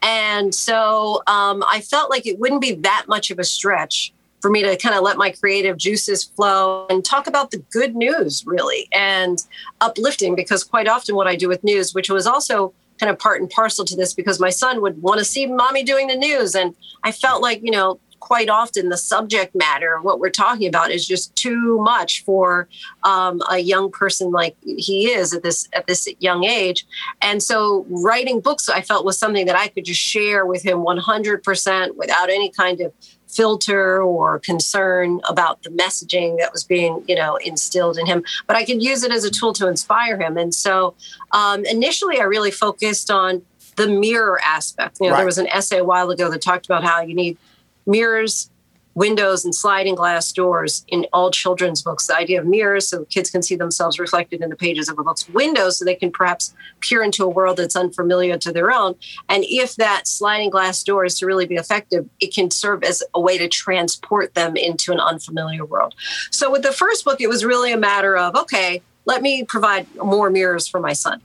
And 0.02 0.54
so 0.54 1.24
um, 1.28 1.64
I 1.66 1.80
felt 1.80 2.10
like 2.10 2.28
it 2.28 2.40
wouldn't 2.40 2.60
be 2.60 2.74
that 2.74 3.06
much 3.08 3.32
of 3.32 3.40
a 3.40 3.46
stretch 3.46 4.12
for 4.42 4.52
me 4.52 4.64
to 4.64 4.78
kind 4.78 4.96
of 4.96 5.04
let 5.04 5.18
my 5.18 5.32
creative 5.32 5.78
juices 5.78 6.24
flow 6.24 6.86
and 6.90 7.04
talk 7.04 7.28
about 7.28 7.52
the 7.52 7.58
good 7.72 7.96
news, 7.96 8.44
really, 8.46 8.88
and 8.94 9.44
uplifting, 9.82 10.36
because 10.36 10.64
quite 10.64 10.88
often 10.88 11.16
what 11.16 11.28
I 11.28 11.36
do 11.36 11.48
with 11.48 11.64
news, 11.64 11.94
which 11.94 12.10
was 12.10 12.28
also 12.28 12.74
kind 13.00 13.10
of 13.10 13.20
part 13.20 13.42
and 13.42 13.50
parcel 13.50 13.86
to 13.86 13.96
this 13.96 14.14
because 14.14 14.40
my 14.40 14.50
son 14.50 14.82
would 14.82 15.02
want 15.02 15.20
to 15.20 15.26
see 15.26 15.46
mommy 15.46 15.84
doing 15.84 16.08
the 16.08 16.16
news. 16.16 16.56
And 16.56 16.76
I 17.04 17.12
felt 17.12 17.42
like, 17.42 17.62
you 17.64 17.72
know, 17.72 18.00
quite 18.20 18.50
often 18.50 18.90
the 18.90 18.98
subject 18.98 19.56
matter, 19.56 20.02
what 20.02 20.20
we're 20.20 20.30
talking 20.30 20.68
about, 20.68 20.92
is 20.92 21.08
just 21.08 21.36
too 21.36 21.78
much 21.80 22.24
for 22.24 22.68
um, 23.04 23.42
a 23.50 23.60
young 23.60 23.92
person 23.92 24.32
like 24.32 24.56
he 24.62 25.08
is 25.08 25.34
at 25.34 25.44
this 25.44 25.68
at 25.74 25.88
this 25.88 26.08
young 26.20 26.44
age. 26.44 26.86
And 27.22 27.42
so, 27.42 27.86
writing 27.90 28.40
books, 28.40 28.70
I 28.70 28.82
felt 28.82 29.06
was 29.06 29.18
something 29.18 29.46
that 29.46 29.56
I 29.56 29.68
could 29.68 29.86
just 29.86 30.02
share 30.02 30.46
with 30.46 30.64
him 30.64 30.80
100% 30.80 31.96
without 31.96 32.30
any 32.30 32.50
kind 32.50 32.82
of 32.82 32.94
filter 33.28 34.02
or 34.02 34.40
concern 34.40 35.20
about 35.28 35.62
the 35.64 35.70
messaging 35.70 36.38
that 36.40 36.52
was 36.52 36.64
being 36.64 37.04
you 37.08 37.16
know 37.16 37.36
instilled 37.38 37.98
in 37.98 38.06
him 38.06 38.24
but 38.48 38.56
i 38.56 38.64
could 38.64 38.82
use 38.82 39.04
it 39.04 39.12
as 39.12 39.24
a 39.24 39.30
tool 39.30 39.54
to 39.54 39.68
inspire 39.68 40.20
him 40.20 40.38
and 40.38 40.54
so 40.54 40.94
um, 41.34 41.66
initially 41.66 42.20
i 42.20 42.24
really 42.24 42.52
focused 42.52 43.12
on 43.12 43.42
the 43.76 43.88
mirror 43.88 44.40
aspect 44.44 44.98
you 45.00 45.08
know 45.08 45.12
right. 45.12 45.18
there 45.18 45.26
was 45.26 45.38
an 45.38 45.48
essay 45.48 45.78
a 45.78 45.84
while 45.84 46.10
ago 46.10 46.30
that 46.32 46.42
talked 46.42 46.66
about 46.66 46.84
how 46.84 47.02
you 47.02 47.14
need 47.14 47.38
mirrors 47.86 48.50
windows 48.98 49.46
and 49.46 49.54
sliding 49.54 49.94
glass 49.94 50.32
doors 50.32 50.84
in 50.88 51.06
all 51.14 51.30
children's 51.30 51.84
books. 51.84 52.08
The 52.08 52.18
idea 52.18 52.40
of 52.42 52.48
mirrors 52.48 52.88
so 52.88 53.06
kids 53.06 53.30
can 53.30 53.44
see 53.44 53.56
themselves 53.56 54.00
reflected 54.00 54.42
in 54.42 54.50
the 54.50 54.56
pages 54.56 54.90
of 54.90 54.98
a 54.98 55.04
book's 55.04 55.30
windows 55.30 55.78
so 55.78 55.86
they 55.86 55.94
can 55.94 56.12
perhaps 56.12 56.56
peer 56.80 57.04
into 57.04 57.24
a 57.24 57.30
world 57.30 57.58
that's 57.58 57.76
unfamiliar 57.76 58.40
to 58.40 58.52
their 58.52 58.72
own. 58.72 58.96
And 59.30 59.44
if 59.48 59.76
that 59.76 60.08
sliding 60.08 60.50
glass 60.50 60.82
door 60.82 61.06
is 61.06 61.20
to 61.20 61.28
really 61.28 61.46
be 61.46 61.58
effective, 61.58 62.10
it 62.20 62.34
can 62.34 62.50
serve 62.50 62.84
as 62.84 63.04
a 63.14 63.22
way 63.22 63.38
to 63.38 63.48
transport 63.48 64.34
them 64.34 64.58
into 64.58 64.92
an 64.92 65.00
unfamiliar 65.00 65.64
world. 65.64 65.94
So 66.32 66.52
with 66.52 66.64
the 66.64 66.72
first 66.72 67.06
book, 67.06 67.22
it 67.22 67.30
was 67.30 67.46
really 67.46 67.72
a 67.72 67.78
matter 67.78 68.18
of, 68.18 68.36
okay, 68.36 68.82
let 69.06 69.22
me 69.22 69.44
provide 69.44 69.86
more 69.98 70.32
mirrors 70.32 70.68
for 70.68 70.80
my 70.80 70.94
son. 70.94 71.22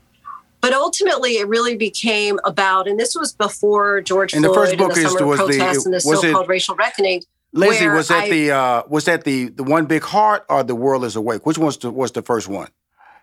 But 0.61 0.75
ultimately, 0.75 1.38
it 1.38 1.49
really 1.49 1.76
became 1.76 2.38
about, 2.45 2.87
and 2.87 3.00
this 3.00 3.17
was 3.17 3.33
before 3.33 4.00
George 4.00 4.33
and 4.33 4.45
Floyd 4.45 4.55
the 4.55 4.61
first 4.61 4.76
book 4.79 4.97
and 4.97 5.05
the 5.05 5.09
summer 5.09 5.37
protests 5.37 5.83
the, 5.83 5.88
and 5.88 5.95
the 5.95 6.00
so-called 6.00 6.45
it, 6.45 6.49
racial 6.49 6.76
reckoning. 6.76 7.23
Lizzie, 7.52 7.88
was 7.88 8.08
that 8.08 8.25
I, 8.25 8.30
the 8.30 8.50
uh, 8.50 8.82
was 8.88 9.04
that 9.04 9.25
the 9.25 9.49
the 9.49 9.62
one 9.62 9.86
big 9.86 10.02
heart 10.02 10.45
or 10.49 10.62
the 10.62 10.75
world 10.75 11.04
is 11.04 11.17
awake? 11.17 11.45
Which 11.45 11.58
was 11.58 11.76
the, 11.78 11.91
was 11.91 12.12
the 12.12 12.23
first 12.23 12.49
one? 12.49 12.69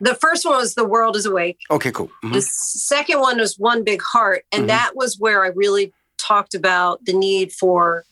The 0.01 0.15
first 0.15 0.45
one 0.45 0.57
was 0.57 0.75
the 0.75 0.85
world 0.85 1.15
is 1.15 1.25
awake. 1.25 1.59
Okay, 1.69 1.91
cool. 1.91 2.07
Mm-hmm. 2.23 2.33
The 2.33 2.41
second 2.41 3.19
one 3.19 3.37
was 3.37 3.57
one 3.57 3.83
big 3.83 4.01
heart, 4.01 4.45
and 4.51 4.61
mm-hmm. 4.61 4.67
that 4.67 4.91
was 4.95 5.19
where 5.19 5.43
I 5.43 5.47
really 5.49 5.93
talked 6.17 6.53
about 6.53 7.03
the 7.05 7.13
need 7.13 7.51
for, 7.51 8.05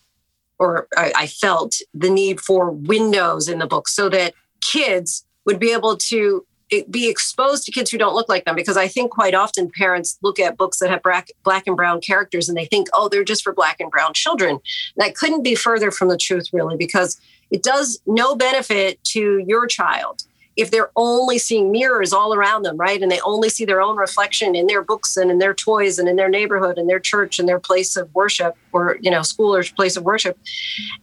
or 0.58 0.88
I, 0.96 1.12
I 1.16 1.26
felt 1.28 1.76
the 1.94 2.10
need 2.10 2.40
for 2.40 2.70
windows 2.70 3.48
in 3.48 3.58
the 3.58 3.66
book, 3.66 3.88
so 3.88 4.08
that 4.08 4.34
kids 4.60 5.24
would 5.46 5.58
be 5.58 5.72
able 5.72 5.96
to 5.96 6.44
be 6.90 7.08
exposed 7.08 7.64
to 7.64 7.72
kids 7.72 7.90
who 7.90 7.98
don't 7.98 8.14
look 8.14 8.28
like 8.28 8.44
them 8.44 8.54
because 8.54 8.76
I 8.76 8.88
think 8.88 9.10
quite 9.10 9.34
often 9.34 9.70
parents 9.70 10.18
look 10.22 10.38
at 10.38 10.56
books 10.56 10.78
that 10.78 10.90
have 10.90 11.02
black, 11.02 11.28
black 11.42 11.66
and 11.66 11.76
brown 11.76 12.00
characters 12.00 12.48
and 12.48 12.58
they 12.58 12.66
think, 12.66 12.88
oh, 12.92 13.08
they're 13.08 13.24
just 13.24 13.42
for 13.42 13.52
black 13.52 13.80
and 13.80 13.90
brown 13.90 14.12
children. 14.14 14.58
That 14.96 15.14
couldn't 15.14 15.42
be 15.42 15.54
further 15.54 15.90
from 15.90 16.08
the 16.08 16.18
truth, 16.18 16.48
really, 16.52 16.76
because 16.76 17.20
it 17.50 17.62
does 17.62 18.00
no 18.06 18.36
benefit 18.36 19.02
to 19.04 19.38
your 19.38 19.66
child 19.66 20.24
if 20.58 20.72
they're 20.72 20.90
only 20.96 21.38
seeing 21.38 21.70
mirrors 21.70 22.12
all 22.12 22.34
around 22.34 22.64
them, 22.64 22.76
right? 22.76 23.00
And 23.00 23.12
they 23.12 23.20
only 23.20 23.48
see 23.48 23.64
their 23.64 23.80
own 23.80 23.96
reflection 23.96 24.56
in 24.56 24.66
their 24.66 24.82
books 24.82 25.16
and 25.16 25.30
in 25.30 25.38
their 25.38 25.54
toys 25.54 26.00
and 26.00 26.08
in 26.08 26.16
their 26.16 26.28
neighborhood 26.28 26.78
and 26.78 26.90
their 26.90 26.98
church 26.98 27.38
and 27.38 27.48
their 27.48 27.60
place 27.60 27.96
of 27.96 28.12
worship 28.12 28.56
or, 28.72 28.98
you 29.00 29.08
know, 29.08 29.22
school 29.22 29.54
or 29.54 29.62
place 29.62 29.96
of 29.96 30.02
worship. 30.02 30.36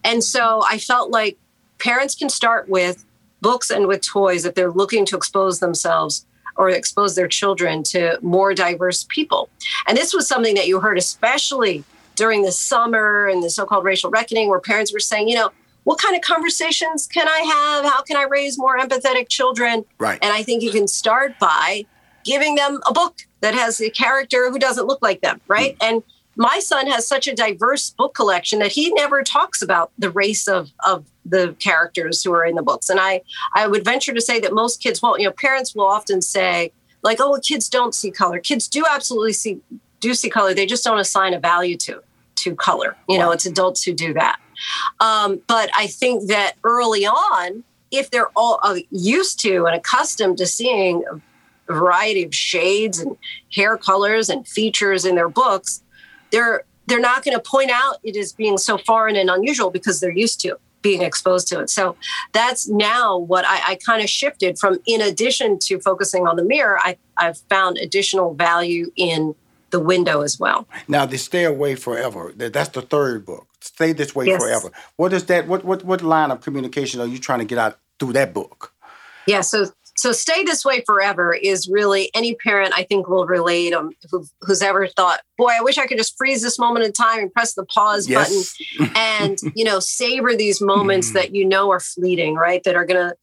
And 0.04 0.22
so 0.22 0.62
I 0.68 0.76
felt 0.76 1.10
like 1.10 1.38
parents 1.78 2.14
can 2.14 2.28
start 2.28 2.68
with 2.68 3.05
books 3.40 3.70
and 3.70 3.86
with 3.86 4.02
toys 4.02 4.44
if 4.44 4.54
they're 4.54 4.70
looking 4.70 5.04
to 5.06 5.16
expose 5.16 5.60
themselves 5.60 6.26
or 6.56 6.70
expose 6.70 7.14
their 7.14 7.28
children 7.28 7.82
to 7.82 8.18
more 8.22 8.54
diverse 8.54 9.04
people. 9.08 9.50
And 9.86 9.96
this 9.96 10.14
was 10.14 10.26
something 10.26 10.54
that 10.54 10.66
you 10.66 10.80
heard, 10.80 10.98
especially 10.98 11.84
during 12.14 12.42
the 12.42 12.52
summer 12.52 13.26
and 13.26 13.42
the 13.42 13.50
so 13.50 13.66
called 13.66 13.84
racial 13.84 14.10
reckoning, 14.10 14.48
where 14.48 14.60
parents 14.60 14.92
were 14.92 15.00
saying, 15.00 15.28
you 15.28 15.34
know, 15.34 15.50
what 15.84 15.98
kind 16.00 16.16
of 16.16 16.22
conversations 16.22 17.06
can 17.06 17.28
I 17.28 17.40
have? 17.40 17.84
How 17.84 18.02
can 18.02 18.16
I 18.16 18.24
raise 18.24 18.58
more 18.58 18.78
empathetic 18.78 19.28
children? 19.28 19.84
Right. 19.98 20.18
And 20.22 20.32
I 20.32 20.42
think 20.42 20.62
you 20.62 20.72
can 20.72 20.88
start 20.88 21.38
by 21.38 21.84
giving 22.24 22.56
them 22.56 22.80
a 22.88 22.92
book 22.92 23.18
that 23.40 23.54
has 23.54 23.80
a 23.80 23.90
character 23.90 24.50
who 24.50 24.58
doesn't 24.58 24.86
look 24.86 25.00
like 25.00 25.20
them, 25.20 25.40
right? 25.46 25.78
Mm. 25.78 25.86
And 25.86 26.02
my 26.36 26.58
son 26.58 26.86
has 26.86 27.06
such 27.06 27.26
a 27.26 27.34
diverse 27.34 27.90
book 27.90 28.14
collection 28.14 28.58
that 28.58 28.72
he 28.72 28.92
never 28.92 29.22
talks 29.22 29.62
about 29.62 29.90
the 29.98 30.10
race 30.10 30.46
of, 30.46 30.70
of 30.84 31.06
the 31.24 31.56
characters 31.58 32.22
who 32.22 32.32
are 32.32 32.44
in 32.44 32.54
the 32.54 32.62
books. 32.62 32.88
And 32.88 33.00
I, 33.00 33.22
I 33.54 33.66
would 33.66 33.84
venture 33.84 34.12
to 34.12 34.20
say 34.20 34.38
that 34.40 34.52
most 34.52 34.82
kids 34.82 35.02
won't, 35.02 35.20
you 35.20 35.26
know, 35.26 35.32
parents 35.32 35.74
will 35.74 35.86
often 35.86 36.20
say, 36.22 36.72
like, 37.02 37.20
oh, 37.20 37.30
well, 37.30 37.40
kids 37.40 37.68
don't 37.68 37.94
see 37.94 38.10
color. 38.10 38.38
Kids 38.38 38.68
do 38.68 38.84
absolutely 38.88 39.32
see 39.32 39.60
do 40.00 40.12
see 40.12 40.28
color. 40.28 40.52
They 40.52 40.66
just 40.66 40.84
don't 40.84 40.98
assign 40.98 41.34
a 41.34 41.40
value 41.40 41.76
to 41.78 42.02
to 42.36 42.54
color. 42.54 42.96
You 43.08 43.18
know, 43.18 43.30
it's 43.30 43.46
adults 43.46 43.82
who 43.82 43.92
do 43.92 44.12
that. 44.14 44.38
Um, 45.00 45.40
but 45.46 45.70
I 45.74 45.86
think 45.86 46.28
that 46.28 46.54
early 46.64 47.06
on, 47.06 47.64
if 47.90 48.10
they're 48.10 48.30
all 48.36 48.60
uh, 48.62 48.78
used 48.90 49.40
to 49.40 49.66
and 49.66 49.74
accustomed 49.74 50.38
to 50.38 50.46
seeing 50.46 51.04
a 51.10 51.72
variety 51.72 52.24
of 52.24 52.34
shades 52.34 52.98
and 52.98 53.16
hair 53.52 53.76
colors 53.76 54.28
and 54.28 54.46
features 54.46 55.04
in 55.04 55.14
their 55.14 55.28
books, 55.28 55.82
they're 56.30 56.64
they're 56.86 57.00
not 57.00 57.24
going 57.24 57.36
to 57.36 57.42
point 57.42 57.70
out 57.70 57.98
it 58.04 58.16
as 58.16 58.32
being 58.32 58.58
so 58.58 58.78
foreign 58.78 59.16
and 59.16 59.28
unusual 59.28 59.70
because 59.70 60.00
they're 60.00 60.10
used 60.10 60.40
to 60.40 60.58
being 60.82 61.02
exposed 61.02 61.48
to 61.48 61.60
it. 61.60 61.68
So 61.68 61.96
that's 62.32 62.68
now 62.68 63.18
what 63.18 63.44
I, 63.44 63.72
I 63.72 63.78
kind 63.84 64.02
of 64.02 64.08
shifted 64.08 64.56
from. 64.56 64.78
In 64.86 65.00
addition 65.00 65.58
to 65.62 65.80
focusing 65.80 66.28
on 66.28 66.36
the 66.36 66.44
mirror, 66.44 66.78
I, 66.78 66.96
I've 67.16 67.38
found 67.48 67.78
additional 67.78 68.34
value 68.34 68.92
in 68.94 69.34
the 69.70 69.80
window 69.80 70.20
as 70.20 70.38
well. 70.38 70.68
Now, 70.86 71.04
the 71.06 71.18
stay 71.18 71.42
away 71.42 71.74
forever. 71.74 72.32
That's 72.36 72.68
the 72.68 72.82
third 72.82 73.26
book. 73.26 73.48
Stay 73.60 73.92
this 73.92 74.14
way 74.14 74.26
yes. 74.26 74.40
forever. 74.40 74.70
What 74.94 75.12
is 75.12 75.24
that? 75.24 75.48
What 75.48 75.64
what 75.64 75.84
what 75.84 76.02
line 76.02 76.30
of 76.30 76.40
communication 76.40 77.00
are 77.00 77.06
you 77.06 77.18
trying 77.18 77.40
to 77.40 77.44
get 77.44 77.58
out 77.58 77.78
through 77.98 78.12
that 78.12 78.32
book? 78.32 78.72
Yeah. 79.26 79.40
So 79.40 79.66
so 79.96 80.12
stay 80.12 80.44
this 80.44 80.64
way 80.64 80.82
forever 80.84 81.34
is 81.34 81.68
really 81.68 82.10
any 82.14 82.34
parent 82.34 82.72
I 82.76 82.82
think 82.82 83.08
will 83.08 83.26
relate 83.26 83.72
um, 83.72 83.90
who, 84.10 84.26
who's 84.42 84.62
ever 84.62 84.86
thought, 84.86 85.20
boy, 85.38 85.50
I 85.52 85.62
wish 85.62 85.78
I 85.78 85.86
could 85.86 85.98
just 85.98 86.16
freeze 86.18 86.42
this 86.42 86.58
moment 86.58 86.84
in 86.84 86.92
time 86.92 87.20
and 87.20 87.32
press 87.32 87.54
the 87.54 87.64
pause 87.64 88.08
yes. 88.08 88.56
button 88.78 88.92
and, 88.96 89.38
you 89.54 89.64
know, 89.64 89.80
savor 89.80 90.36
these 90.36 90.60
moments 90.60 91.12
that 91.12 91.34
you 91.34 91.46
know 91.46 91.70
are 91.70 91.80
fleeting, 91.80 92.34
right? 92.34 92.62
That 92.64 92.76
are 92.76 92.84
going 92.84 93.10
to 93.10 93.16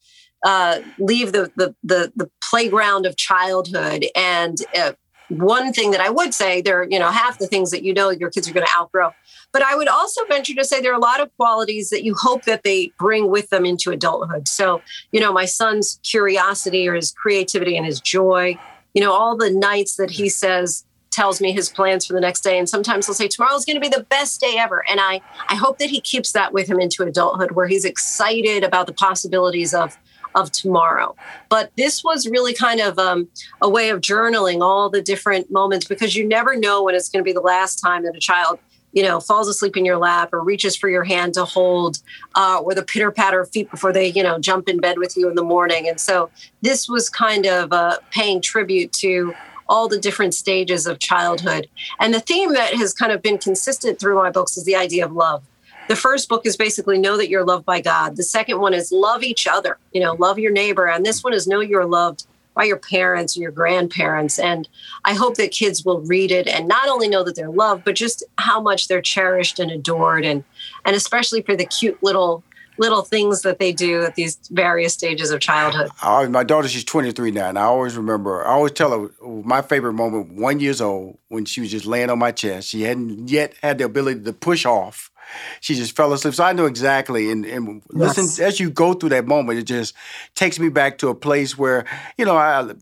uh, 0.44 0.80
leave 0.98 1.32
the, 1.32 1.50
the, 1.56 1.74
the, 1.82 2.12
the, 2.16 2.30
playground 2.50 3.06
of 3.06 3.16
childhood 3.16 4.04
and 4.14 4.58
uh, 4.76 4.92
one 5.28 5.72
thing 5.72 5.90
that 5.92 6.00
I 6.00 6.10
would 6.10 6.34
say 6.34 6.60
there, 6.60 6.84
you 6.84 6.98
know, 6.98 7.10
half 7.10 7.38
the 7.38 7.46
things 7.46 7.70
that 7.70 7.82
you 7.82 7.94
know 7.94 8.10
your 8.10 8.30
kids 8.30 8.48
are 8.48 8.52
going 8.52 8.66
to 8.66 8.72
outgrow. 8.78 9.12
But 9.52 9.62
I 9.62 9.76
would 9.76 9.88
also 9.88 10.24
venture 10.26 10.54
to 10.54 10.64
say 10.64 10.80
there 10.80 10.92
are 10.92 10.96
a 10.96 11.00
lot 11.00 11.20
of 11.20 11.34
qualities 11.36 11.90
that 11.90 12.04
you 12.04 12.14
hope 12.14 12.44
that 12.44 12.62
they 12.64 12.92
bring 12.98 13.30
with 13.30 13.50
them 13.50 13.64
into 13.64 13.90
adulthood. 13.90 14.48
So, 14.48 14.82
you 15.12 15.20
know, 15.20 15.32
my 15.32 15.44
son's 15.44 16.00
curiosity 16.02 16.88
or 16.88 16.94
his 16.94 17.12
creativity 17.12 17.76
and 17.76 17.86
his 17.86 18.00
joy, 18.00 18.58
you 18.94 19.00
know, 19.00 19.12
all 19.12 19.36
the 19.36 19.50
nights 19.50 19.96
that 19.96 20.10
he 20.10 20.28
says, 20.28 20.84
tells 21.14 21.40
me 21.40 21.52
his 21.52 21.68
plans 21.68 22.04
for 22.04 22.12
the 22.12 22.20
next 22.20 22.40
day. 22.40 22.58
And 22.58 22.68
sometimes 22.68 23.06
he'll 23.06 23.14
say, 23.14 23.28
tomorrow's 23.28 23.64
going 23.64 23.76
to 23.76 23.80
be 23.80 23.88
the 23.88 24.02
best 24.02 24.40
day 24.40 24.56
ever. 24.58 24.84
And 24.90 24.98
I, 25.00 25.20
I 25.48 25.54
hope 25.54 25.78
that 25.78 25.88
he 25.88 26.00
keeps 26.00 26.32
that 26.32 26.52
with 26.52 26.68
him 26.68 26.80
into 26.80 27.04
adulthood 27.04 27.52
where 27.52 27.68
he's 27.68 27.84
excited 27.84 28.64
about 28.64 28.88
the 28.88 28.92
possibilities 28.92 29.72
of, 29.72 29.96
of 30.34 30.50
tomorrow. 30.52 31.14
But 31.48 31.70
this 31.76 32.02
was 32.02 32.28
really 32.28 32.54
kind 32.54 32.80
of 32.80 32.98
um, 32.98 33.28
a 33.60 33.68
way 33.68 33.90
of 33.90 34.00
journaling 34.00 34.62
all 34.62 34.90
the 34.90 35.02
different 35.02 35.50
moments 35.50 35.86
because 35.86 36.16
you 36.16 36.26
never 36.26 36.56
know 36.56 36.82
when 36.82 36.94
it's 36.94 37.08
going 37.08 37.20
to 37.20 37.24
be 37.24 37.32
the 37.32 37.40
last 37.40 37.76
time 37.76 38.04
that 38.04 38.16
a 38.16 38.20
child 38.20 38.58
you 38.94 39.02
know, 39.02 39.20
falls 39.20 39.48
asleep 39.48 39.76
in 39.76 39.84
your 39.84 39.98
lap 39.98 40.32
or 40.32 40.40
reaches 40.40 40.76
for 40.76 40.88
your 40.88 41.02
hand 41.02 41.34
to 41.34 41.44
hold, 41.44 41.98
uh, 42.36 42.60
or 42.62 42.74
the 42.74 42.82
pitter 42.82 43.10
patter 43.10 43.40
of 43.40 43.50
feet 43.50 43.68
before 43.70 43.92
they, 43.92 44.06
you 44.06 44.22
know, 44.22 44.38
jump 44.38 44.68
in 44.68 44.78
bed 44.78 44.98
with 44.98 45.16
you 45.16 45.28
in 45.28 45.34
the 45.34 45.42
morning. 45.42 45.88
And 45.88 46.00
so 46.00 46.30
this 46.62 46.88
was 46.88 47.10
kind 47.10 47.44
of 47.44 47.72
uh, 47.72 47.98
paying 48.12 48.40
tribute 48.40 48.92
to 48.92 49.34
all 49.68 49.88
the 49.88 49.98
different 49.98 50.34
stages 50.34 50.86
of 50.86 51.00
childhood. 51.00 51.68
And 51.98 52.14
the 52.14 52.20
theme 52.20 52.52
that 52.54 52.74
has 52.74 52.92
kind 52.92 53.10
of 53.10 53.20
been 53.20 53.38
consistent 53.38 53.98
through 53.98 54.14
my 54.14 54.30
books 54.30 54.56
is 54.56 54.64
the 54.64 54.76
idea 54.76 55.04
of 55.04 55.12
love. 55.12 55.42
The 55.88 55.96
first 55.96 56.28
book 56.28 56.46
is 56.46 56.56
basically 56.56 56.98
know 56.98 57.16
that 57.16 57.28
you're 57.28 57.44
loved 57.44 57.66
by 57.66 57.80
God. 57.80 58.16
The 58.16 58.22
second 58.22 58.60
one 58.60 58.74
is 58.74 58.90
love 58.90 59.22
each 59.22 59.46
other, 59.46 59.78
you 59.92 60.00
know, 60.00 60.14
love 60.14 60.38
your 60.38 60.52
neighbor. 60.52 60.86
And 60.86 61.04
this 61.04 61.22
one 61.22 61.34
is 61.34 61.46
know 61.46 61.60
you're 61.60 61.84
loved 61.84 62.26
by 62.54 62.64
your 62.64 62.78
parents 62.78 63.36
or 63.36 63.40
your 63.40 63.50
grandparents. 63.50 64.38
And 64.38 64.68
I 65.04 65.14
hope 65.14 65.34
that 65.36 65.50
kids 65.50 65.84
will 65.84 66.00
read 66.00 66.30
it 66.30 66.46
and 66.46 66.68
not 66.68 66.88
only 66.88 67.08
know 67.08 67.24
that 67.24 67.36
they're 67.36 67.50
loved, 67.50 67.84
but 67.84 67.96
just 67.96 68.24
how 68.38 68.60
much 68.60 68.88
they're 68.88 69.02
cherished 69.02 69.58
and 69.58 69.70
adored 69.70 70.24
and 70.24 70.44
and 70.84 70.96
especially 70.96 71.42
for 71.42 71.56
the 71.56 71.66
cute 71.66 72.02
little 72.02 72.42
little 72.78 73.02
things 73.02 73.42
that 73.42 73.58
they 73.58 73.72
do 73.72 74.02
at 74.02 74.14
these 74.14 74.36
various 74.50 74.94
stages 74.94 75.30
of 75.30 75.40
childhood. 75.40 75.90
I, 76.02 76.26
my 76.26 76.42
daughter, 76.44 76.68
she's 76.68 76.84
23 76.84 77.30
now, 77.30 77.48
and 77.48 77.58
I 77.58 77.62
always 77.62 77.96
remember, 77.96 78.44
I 78.44 78.50
always 78.50 78.72
tell 78.72 78.90
her 78.90 79.10
my 79.22 79.62
favorite 79.62 79.92
moment, 79.92 80.32
one 80.32 80.60
years 80.60 80.80
old, 80.80 81.18
when 81.28 81.44
she 81.44 81.60
was 81.60 81.70
just 81.70 81.86
laying 81.86 82.10
on 82.10 82.18
my 82.18 82.32
chest. 82.32 82.68
She 82.68 82.82
hadn't 82.82 83.28
yet 83.28 83.54
had 83.62 83.78
the 83.78 83.84
ability 83.84 84.22
to 84.22 84.32
push 84.32 84.66
off. 84.66 85.10
She 85.60 85.74
just 85.74 85.96
fell 85.96 86.12
asleep. 86.12 86.34
So 86.34 86.44
I 86.44 86.52
know 86.52 86.66
exactly. 86.66 87.30
And, 87.30 87.44
and 87.44 87.82
yes. 87.94 88.16
listen, 88.16 88.44
as 88.44 88.60
you 88.60 88.70
go 88.70 88.94
through 88.94 89.10
that 89.10 89.26
moment, 89.26 89.58
it 89.58 89.64
just 89.64 89.94
takes 90.34 90.58
me 90.58 90.68
back 90.68 90.98
to 90.98 91.08
a 91.08 91.14
place 91.14 91.56
where, 91.56 91.84
you 92.16 92.24
know, 92.24 92.36
I, 92.36 92.72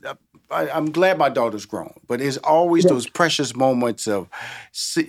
I, 0.52 0.76
am 0.76 0.90
glad 0.90 1.18
my 1.18 1.28
daughter's 1.28 1.66
grown, 1.66 1.92
but 2.06 2.20
it's 2.20 2.36
always 2.38 2.84
yeah. 2.84 2.90
those 2.90 3.08
precious 3.08 3.54
moments 3.56 4.06
of, 4.06 4.28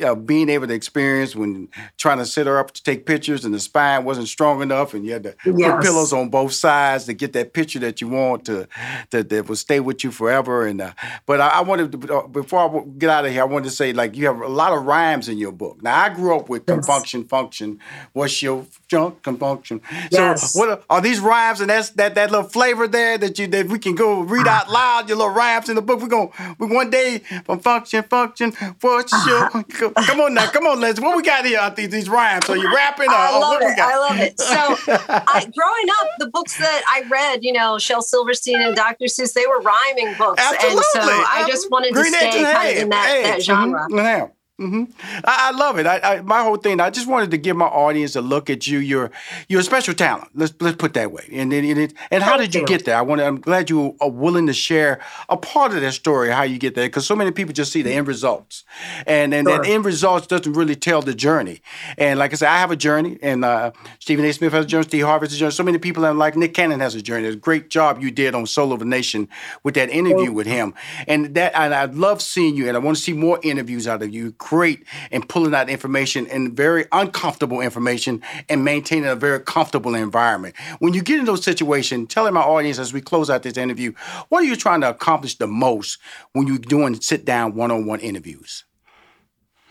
of 0.01 0.25
being 0.25 0.49
able 0.49 0.67
to 0.67 0.73
experience 0.73 1.35
when 1.35 1.69
trying 1.97 2.17
to 2.17 2.25
sit 2.25 2.47
her 2.47 2.57
up 2.57 2.71
to 2.71 2.83
take 2.83 3.05
pictures 3.05 3.45
and 3.45 3.53
the 3.53 3.59
spine 3.59 4.05
wasn't 4.05 4.27
strong 4.27 4.61
enough 4.61 4.93
and 4.93 5.05
you 5.05 5.13
had 5.13 5.23
to 5.23 5.35
yes. 5.45 5.71
put 5.71 5.83
pillows 5.83 6.13
on 6.13 6.29
both 6.29 6.53
sides 6.53 7.05
to 7.05 7.13
get 7.13 7.33
that 7.33 7.53
picture 7.53 7.79
that 7.79 8.01
you 8.01 8.07
want 8.07 8.45
to 8.45 8.67
that, 9.11 9.29
that 9.29 9.47
will 9.47 9.55
stay 9.55 9.79
with 9.79 10.03
you 10.03 10.11
forever. 10.11 10.65
And 10.65 10.81
uh, 10.81 10.93
but 11.25 11.41
I, 11.41 11.49
I, 11.49 11.61
wanted 11.61 11.91
to 11.91 12.17
uh, 12.17 12.27
before 12.27 12.59
I 12.59 12.83
get 12.97 13.09
out 13.09 13.25
of 13.25 13.31
here, 13.31 13.41
I 13.41 13.45
wanted 13.45 13.65
to 13.65 13.71
say 13.71 13.93
like 13.93 14.15
you 14.15 14.25
have 14.27 14.41
a 14.41 14.47
lot 14.47 14.73
of 14.73 14.85
rhymes 14.85 15.29
in 15.29 15.37
your 15.37 15.51
book. 15.51 15.81
Now 15.81 16.03
I 16.03 16.09
grew 16.09 16.37
up 16.37 16.49
with 16.49 16.63
yes. 16.67 16.85
function 16.85 17.25
function. 17.25 17.79
What's 18.13 18.41
your 18.41 18.65
junk 18.87 19.23
function? 19.23 19.81
Yes. 20.11 20.53
So 20.53 20.59
what 20.59 20.69
are, 20.69 20.81
are 20.89 21.01
these 21.01 21.19
rhymes 21.19 21.61
and 21.61 21.69
that's 21.69 21.91
that 21.91 22.15
that 22.15 22.31
little 22.31 22.47
flavor 22.47 22.87
there 22.87 23.17
that 23.17 23.37
you 23.39 23.47
that 23.47 23.67
we 23.67 23.79
can 23.79 23.95
go 23.95 24.21
read 24.21 24.47
out 24.47 24.69
loud 24.69 25.09
your 25.09 25.17
little 25.17 25.32
rhymes 25.33 25.69
in 25.69 25.75
the 25.75 25.81
book. 25.81 26.01
We're 26.01 26.07
going 26.07 26.31
we 26.59 26.67
one 26.67 26.89
day 26.89 27.19
from 27.45 27.59
function, 27.59 28.03
function, 28.03 28.51
for 28.51 29.07
sure. 29.07 29.49
come 29.49 30.21
on 30.21 30.33
now, 30.33 30.49
come 30.49 30.65
on, 30.65 30.79
Les. 30.79 30.99
What 30.99 31.15
we 31.15 31.23
got 31.23 31.45
here? 31.45 31.73
These, 31.75 31.89
these 31.89 32.09
rhymes. 32.09 32.49
Are 32.49 32.57
you 32.57 32.73
rapping? 32.73 33.09
Or, 33.09 33.13
I 33.13 33.37
love 33.37 33.61
it. 33.61 33.79
I 33.79 33.97
love 33.97 34.19
it. 34.19 34.39
So 34.39 34.93
I, 35.09 35.45
growing 35.55 35.89
up, 36.01 36.07
the 36.19 36.29
books 36.29 36.57
that 36.57 36.83
I 36.87 37.07
read, 37.09 37.43
you 37.43 37.53
know, 37.53 37.77
Shel 37.77 38.01
Silverstein 38.01 38.61
and 38.61 38.75
Dr. 38.75 39.05
Seuss, 39.05 39.33
they 39.33 39.45
were 39.47 39.59
rhyming 39.59 40.15
books. 40.17 40.41
Absolutely. 40.41 40.77
And 40.77 40.83
so 40.83 41.01
I 41.01 41.45
just 41.47 41.71
wanted 41.71 41.93
Green 41.93 42.11
to 42.11 42.17
stay 42.17 42.43
kind 42.43 42.77
of 42.77 42.83
in 42.83 42.89
that, 42.89 43.21
that 43.23 43.41
genre. 43.41 43.87
Mm-hmm. 43.89 44.31
Mm-hmm. 44.61 44.83
I, 45.25 45.49
I, 45.49 45.57
love 45.57 45.79
it. 45.79 45.87
I, 45.87 45.99
I, 45.99 46.21
my 46.21 46.43
whole 46.43 46.57
thing. 46.57 46.79
I 46.79 46.91
just 46.91 47.07
wanted 47.07 47.31
to 47.31 47.39
give 47.39 47.57
my 47.57 47.65
audience 47.65 48.15
a 48.15 48.21
look 48.21 48.51
at 48.51 48.67
you. 48.67 48.77
You're 48.77 49.09
you're 49.49 49.61
a 49.61 49.63
special 49.63 49.95
talent. 49.95 50.29
Let's 50.35 50.53
let's 50.59 50.77
put 50.77 50.93
that 50.93 51.11
way. 51.11 51.27
And 51.31 51.51
and, 51.51 51.65
and, 51.65 51.93
and 52.11 52.21
how 52.21 52.37
did 52.37 52.53
you, 52.53 52.63
get 52.63 52.85
there? 52.85 52.95
I 52.95 53.01
want. 53.01 53.19
I'm 53.19 53.41
glad 53.41 53.71
you 53.71 53.97
are 53.99 54.11
willing 54.11 54.45
to 54.45 54.53
share 54.53 55.01
a 55.27 55.37
part 55.37 55.73
of 55.73 55.81
that 55.81 55.93
story. 55.93 56.29
How 56.29 56.43
you 56.43 56.59
get 56.59 56.75
there? 56.75 56.85
Because 56.85 57.07
so 57.07 57.15
many 57.15 57.31
people 57.31 57.51
just 57.51 57.71
see 57.71 57.81
the 57.81 57.93
end 57.93 58.07
results, 58.07 58.63
and 59.07 59.33
and 59.33 59.47
sure. 59.47 59.57
that 59.57 59.67
end 59.67 59.85
results 59.85 60.27
doesn't 60.27 60.53
really 60.53 60.75
tell 60.75 61.01
the 61.01 61.15
journey. 61.15 61.63
And 61.97 62.19
like 62.19 62.31
I 62.31 62.35
said, 62.35 62.49
I 62.49 62.59
have 62.59 62.69
a 62.69 62.75
journey, 62.75 63.17
and 63.23 63.43
uh, 63.43 63.71
Stephen 63.97 64.23
A. 64.23 64.31
Smith 64.33 64.53
has 64.53 64.65
a 64.65 64.67
journey. 64.67 64.83
Steve 64.83 65.05
Harvey 65.05 65.25
has 65.25 65.33
a 65.33 65.37
journey. 65.37 65.51
So 65.51 65.63
many 65.63 65.79
people, 65.79 66.05
and 66.05 66.19
like 66.19 66.35
Nick 66.35 66.53
Cannon 66.53 66.79
has 66.79 66.93
a 66.93 67.01
journey. 67.01 67.25
It's 67.25 67.35
a 67.35 67.39
great 67.39 67.71
job 67.71 68.03
you 68.03 68.11
did 68.11 68.35
on 68.35 68.45
Soul 68.45 68.71
of 68.71 68.83
a 68.83 68.85
Nation 68.85 69.29
with 69.63 69.73
that 69.73 69.89
interview 69.89 70.31
with 70.31 70.45
him, 70.45 70.75
and 71.07 71.33
that 71.33 71.55
and 71.55 71.73
I 71.73 71.85
love 71.85 72.21
seeing 72.21 72.55
you, 72.55 72.67
and 72.67 72.77
I 72.77 72.79
want 72.79 72.97
to 72.97 73.03
see 73.03 73.13
more 73.13 73.39
interviews 73.41 73.87
out 73.87 74.03
of 74.03 74.13
you. 74.13 74.31
Great 74.43 74.83
and 75.09 75.27
pulling 75.27 75.55
out 75.55 75.69
information 75.69 76.27
and 76.27 76.51
very 76.51 76.85
uncomfortable 76.91 77.61
information 77.61 78.21
and 78.49 78.65
maintaining 78.65 79.09
a 79.09 79.15
very 79.15 79.39
comfortable 79.39 79.95
environment. 79.95 80.53
When 80.79 80.93
you 80.93 81.01
get 81.01 81.17
in 81.19 81.25
those 81.25 81.43
situations, 81.43 82.13
telling 82.13 82.33
my 82.33 82.41
audience 82.41 82.77
as 82.77 82.91
we 82.91 82.99
close 82.99 83.29
out 83.29 83.43
this 83.43 83.55
interview, 83.55 83.93
what 84.27 84.43
are 84.43 84.45
you 84.45 84.57
trying 84.57 84.81
to 84.81 84.89
accomplish 84.89 85.37
the 85.37 85.47
most 85.47 85.97
when 86.33 86.45
you're 86.45 86.57
doing 86.57 86.99
sit 86.99 87.23
down 87.23 87.55
one 87.55 87.71
on 87.71 87.85
one 87.85 88.01
interviews? 88.01 88.65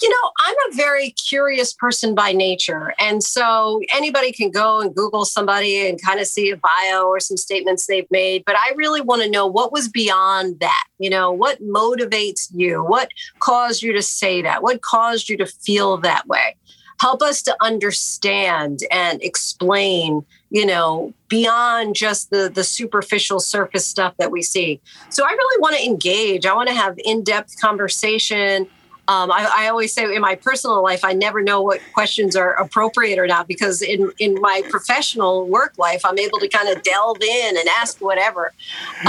You 0.03 0.09
know, 0.09 0.31
I'm 0.41 0.55
a 0.71 0.77
very 0.77 1.11
curious 1.11 1.73
person 1.73 2.15
by 2.15 2.33
nature. 2.33 2.93
And 2.99 3.23
so 3.23 3.81
anybody 3.95 4.33
can 4.33 4.51
go 4.51 4.81
and 4.81 4.95
Google 4.95 5.25
somebody 5.25 5.89
and 5.89 6.03
kind 6.03 6.21
of 6.21 6.27
see 6.27 6.51
a 6.51 6.57
bio 6.57 7.05
or 7.05 7.21
some 7.21 7.37
statements 7.37 7.87
they've 7.87 8.11
made. 8.11 8.45
But 8.45 8.57
I 8.57 8.73
really 8.77 9.01
want 9.01 9.23
to 9.23 9.31
know 9.31 9.47
what 9.47 9.73
was 9.73 9.89
beyond 9.89 10.61
that. 10.61 10.85
You 10.99 11.11
know, 11.11 11.31
what 11.31 11.63
motivates 11.63 12.49
you? 12.53 12.83
What 12.83 13.09
caused 13.39 13.83
you 13.83 13.93
to 13.93 14.03
say 14.03 14.43
that? 14.43 14.63
What 14.63 14.83
caused 14.83 15.29
you 15.29 15.37
to 15.39 15.47
feel 15.47 15.97
that 15.99 16.27
way? 16.27 16.57
Help 17.01 17.23
us 17.23 17.43
to 17.43 17.57
understand 17.61 18.81
and 18.91 19.23
explain 19.23 20.25
you 20.51 20.67
know 20.67 21.13
beyond 21.29 21.97
just 21.97 22.31
the 22.31 22.51
the 22.55 22.63
superficial 22.63 23.41
surface 23.41 23.87
stuff 23.87 24.15
that 24.19 24.31
we 24.31 24.43
see 24.43 24.81
so 25.09 25.25
i 25.25 25.31
really 25.31 25.61
want 25.61 25.75
to 25.75 25.83
engage 25.83 26.45
i 26.45 26.55
want 26.55 26.69
to 26.69 26.75
have 26.75 26.95
in-depth 27.05 27.59
conversation 27.59 28.69
um, 29.09 29.33
I, 29.33 29.51
I, 29.53 29.69
always 29.69 29.93
say 29.93 30.05
in 30.15 30.21
my 30.21 30.37
personal 30.37 30.81
life, 30.81 31.05
I 31.05 31.13
never 31.13 31.43
know 31.43 31.61
what 31.61 31.81
questions 31.93 32.37
are 32.37 32.53
appropriate 32.53 33.19
or 33.19 33.27
not 33.27 33.49
because 33.49 33.83
in, 33.83 34.13
in 34.21 34.41
my 34.41 34.63
professional 34.71 35.49
work 35.49 35.77
life, 35.77 36.03
I'm 36.05 36.21
able 36.21 36.39
to 36.39 36.49
kind 36.49 36.69
of 36.69 36.85
delve 36.85 37.21
in 37.21 37.57
and 37.57 37.69
ask 37.69 38.01
whatever. 38.01 38.53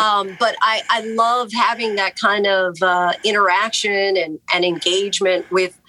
Um, 0.02 0.36
but 0.40 0.56
I, 0.62 0.82
I 0.90 1.02
love 1.02 1.52
having 1.54 1.96
that 1.96 2.18
kind 2.18 2.48
of 2.48 2.82
uh, 2.82 3.14
interaction 3.24 4.18
and, 4.18 4.40
and 4.52 4.66
engagement 4.66 5.50
with 5.52 5.80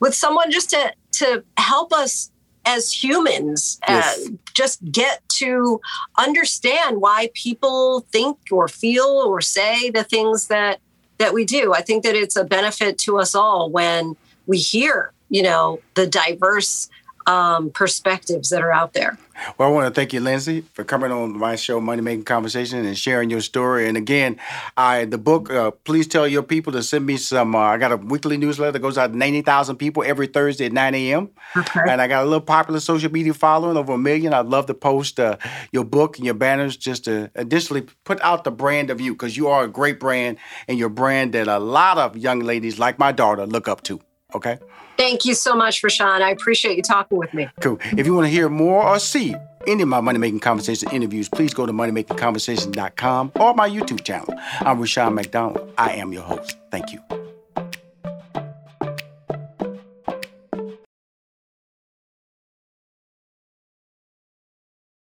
with 0.00 0.14
someone 0.14 0.50
just 0.50 0.70
to 0.70 0.92
to 1.12 1.44
help 1.56 1.92
us 1.92 2.32
as 2.64 2.92
humans 2.92 3.78
uh, 3.88 3.92
yes. 3.92 4.26
uh, 4.26 4.30
just 4.54 4.90
get 4.90 5.22
to 5.28 5.80
understand 6.18 7.00
why 7.00 7.30
people 7.34 8.00
think 8.12 8.38
or 8.50 8.66
feel 8.66 9.22
or 9.26 9.40
say 9.40 9.90
the 9.90 10.04
things 10.04 10.48
that 10.48 10.80
that 11.22 11.32
we 11.32 11.44
do. 11.44 11.72
I 11.72 11.82
think 11.82 12.02
that 12.02 12.16
it's 12.16 12.34
a 12.34 12.44
benefit 12.44 12.98
to 12.98 13.18
us 13.18 13.34
all 13.34 13.70
when 13.70 14.16
we 14.46 14.58
hear, 14.58 15.12
you 15.30 15.42
know, 15.42 15.80
the 15.94 16.04
diverse 16.04 16.90
um, 17.28 17.70
perspectives 17.70 18.48
that 18.48 18.60
are 18.60 18.72
out 18.72 18.92
there. 18.92 19.16
Well, 19.56 19.68
I 19.68 19.72
want 19.72 19.86
to 19.86 19.98
thank 19.98 20.12
you, 20.12 20.20
Linsey, 20.20 20.64
for 20.72 20.84
coming 20.84 21.10
on 21.10 21.36
my 21.38 21.56
show, 21.56 21.80
Money 21.80 22.02
Making 22.02 22.24
Conversation, 22.24 22.84
and 22.84 22.96
sharing 22.96 23.30
your 23.30 23.40
story. 23.40 23.88
And 23.88 23.96
again, 23.96 24.38
I 24.76 25.04
the 25.06 25.18
book. 25.18 25.50
Uh, 25.50 25.70
please 25.70 26.06
tell 26.06 26.28
your 26.28 26.42
people 26.42 26.72
to 26.74 26.82
send 26.82 27.06
me 27.06 27.16
some. 27.16 27.54
Uh, 27.54 27.58
I 27.60 27.78
got 27.78 27.92
a 27.92 27.96
weekly 27.96 28.36
newsletter 28.36 28.72
that 28.72 28.78
goes 28.78 28.98
out 28.98 29.08
to 29.08 29.16
ninety 29.16 29.42
thousand 29.42 29.76
people 29.76 30.02
every 30.04 30.26
Thursday 30.26 30.66
at 30.66 30.72
nine 30.72 30.94
a.m. 30.94 31.30
Okay. 31.56 31.80
And 31.88 32.00
I 32.00 32.08
got 32.08 32.22
a 32.22 32.24
little 32.24 32.40
popular 32.40 32.80
social 32.80 33.10
media 33.10 33.34
following, 33.34 33.76
over 33.76 33.94
a 33.94 33.98
million. 33.98 34.34
I'd 34.34 34.46
love 34.46 34.66
to 34.66 34.74
post 34.74 35.18
uh, 35.18 35.38
your 35.72 35.84
book 35.84 36.16
and 36.18 36.24
your 36.24 36.34
banners 36.34 36.76
just 36.76 37.04
to 37.04 37.30
additionally 37.34 37.86
put 38.04 38.20
out 38.20 38.44
the 38.44 38.50
brand 38.50 38.90
of 38.90 39.00
you 39.00 39.12
because 39.12 39.36
you 39.36 39.48
are 39.48 39.64
a 39.64 39.68
great 39.68 39.98
brand 39.98 40.38
and 40.68 40.78
your 40.78 40.88
brand 40.90 41.32
that 41.32 41.48
a 41.48 41.58
lot 41.58 41.98
of 41.98 42.16
young 42.16 42.40
ladies 42.40 42.78
like 42.78 42.98
my 42.98 43.12
daughter 43.12 43.46
look 43.46 43.66
up 43.66 43.82
to. 43.84 44.00
Okay. 44.34 44.58
Thank 44.96 45.24
you 45.24 45.34
so 45.34 45.54
much, 45.54 45.82
Rushion. 45.82 46.06
I 46.06 46.30
appreciate 46.30 46.76
you 46.76 46.82
talking 46.82 47.18
with 47.18 47.32
me. 47.34 47.48
Cool. 47.60 47.78
If 47.96 48.06
you 48.06 48.14
want 48.14 48.26
to 48.26 48.30
hear 48.30 48.48
more 48.48 48.84
or 48.86 48.98
see 48.98 49.34
any 49.66 49.82
of 49.82 49.88
my 49.88 50.00
Money 50.00 50.18
Making 50.18 50.40
Conversation 50.40 50.90
interviews, 50.90 51.28
please 51.28 51.54
go 51.54 51.66
to 51.66 51.72
moneymakingconversation.com 51.72 53.32
or 53.36 53.54
my 53.54 53.68
YouTube 53.68 54.04
channel. 54.04 54.34
I'm 54.60 54.80
Rushion 54.80 55.14
McDonald. 55.14 55.72
I 55.78 55.92
am 55.92 56.12
your 56.12 56.22
host. 56.22 56.56
Thank 56.70 56.92
you. 56.92 57.00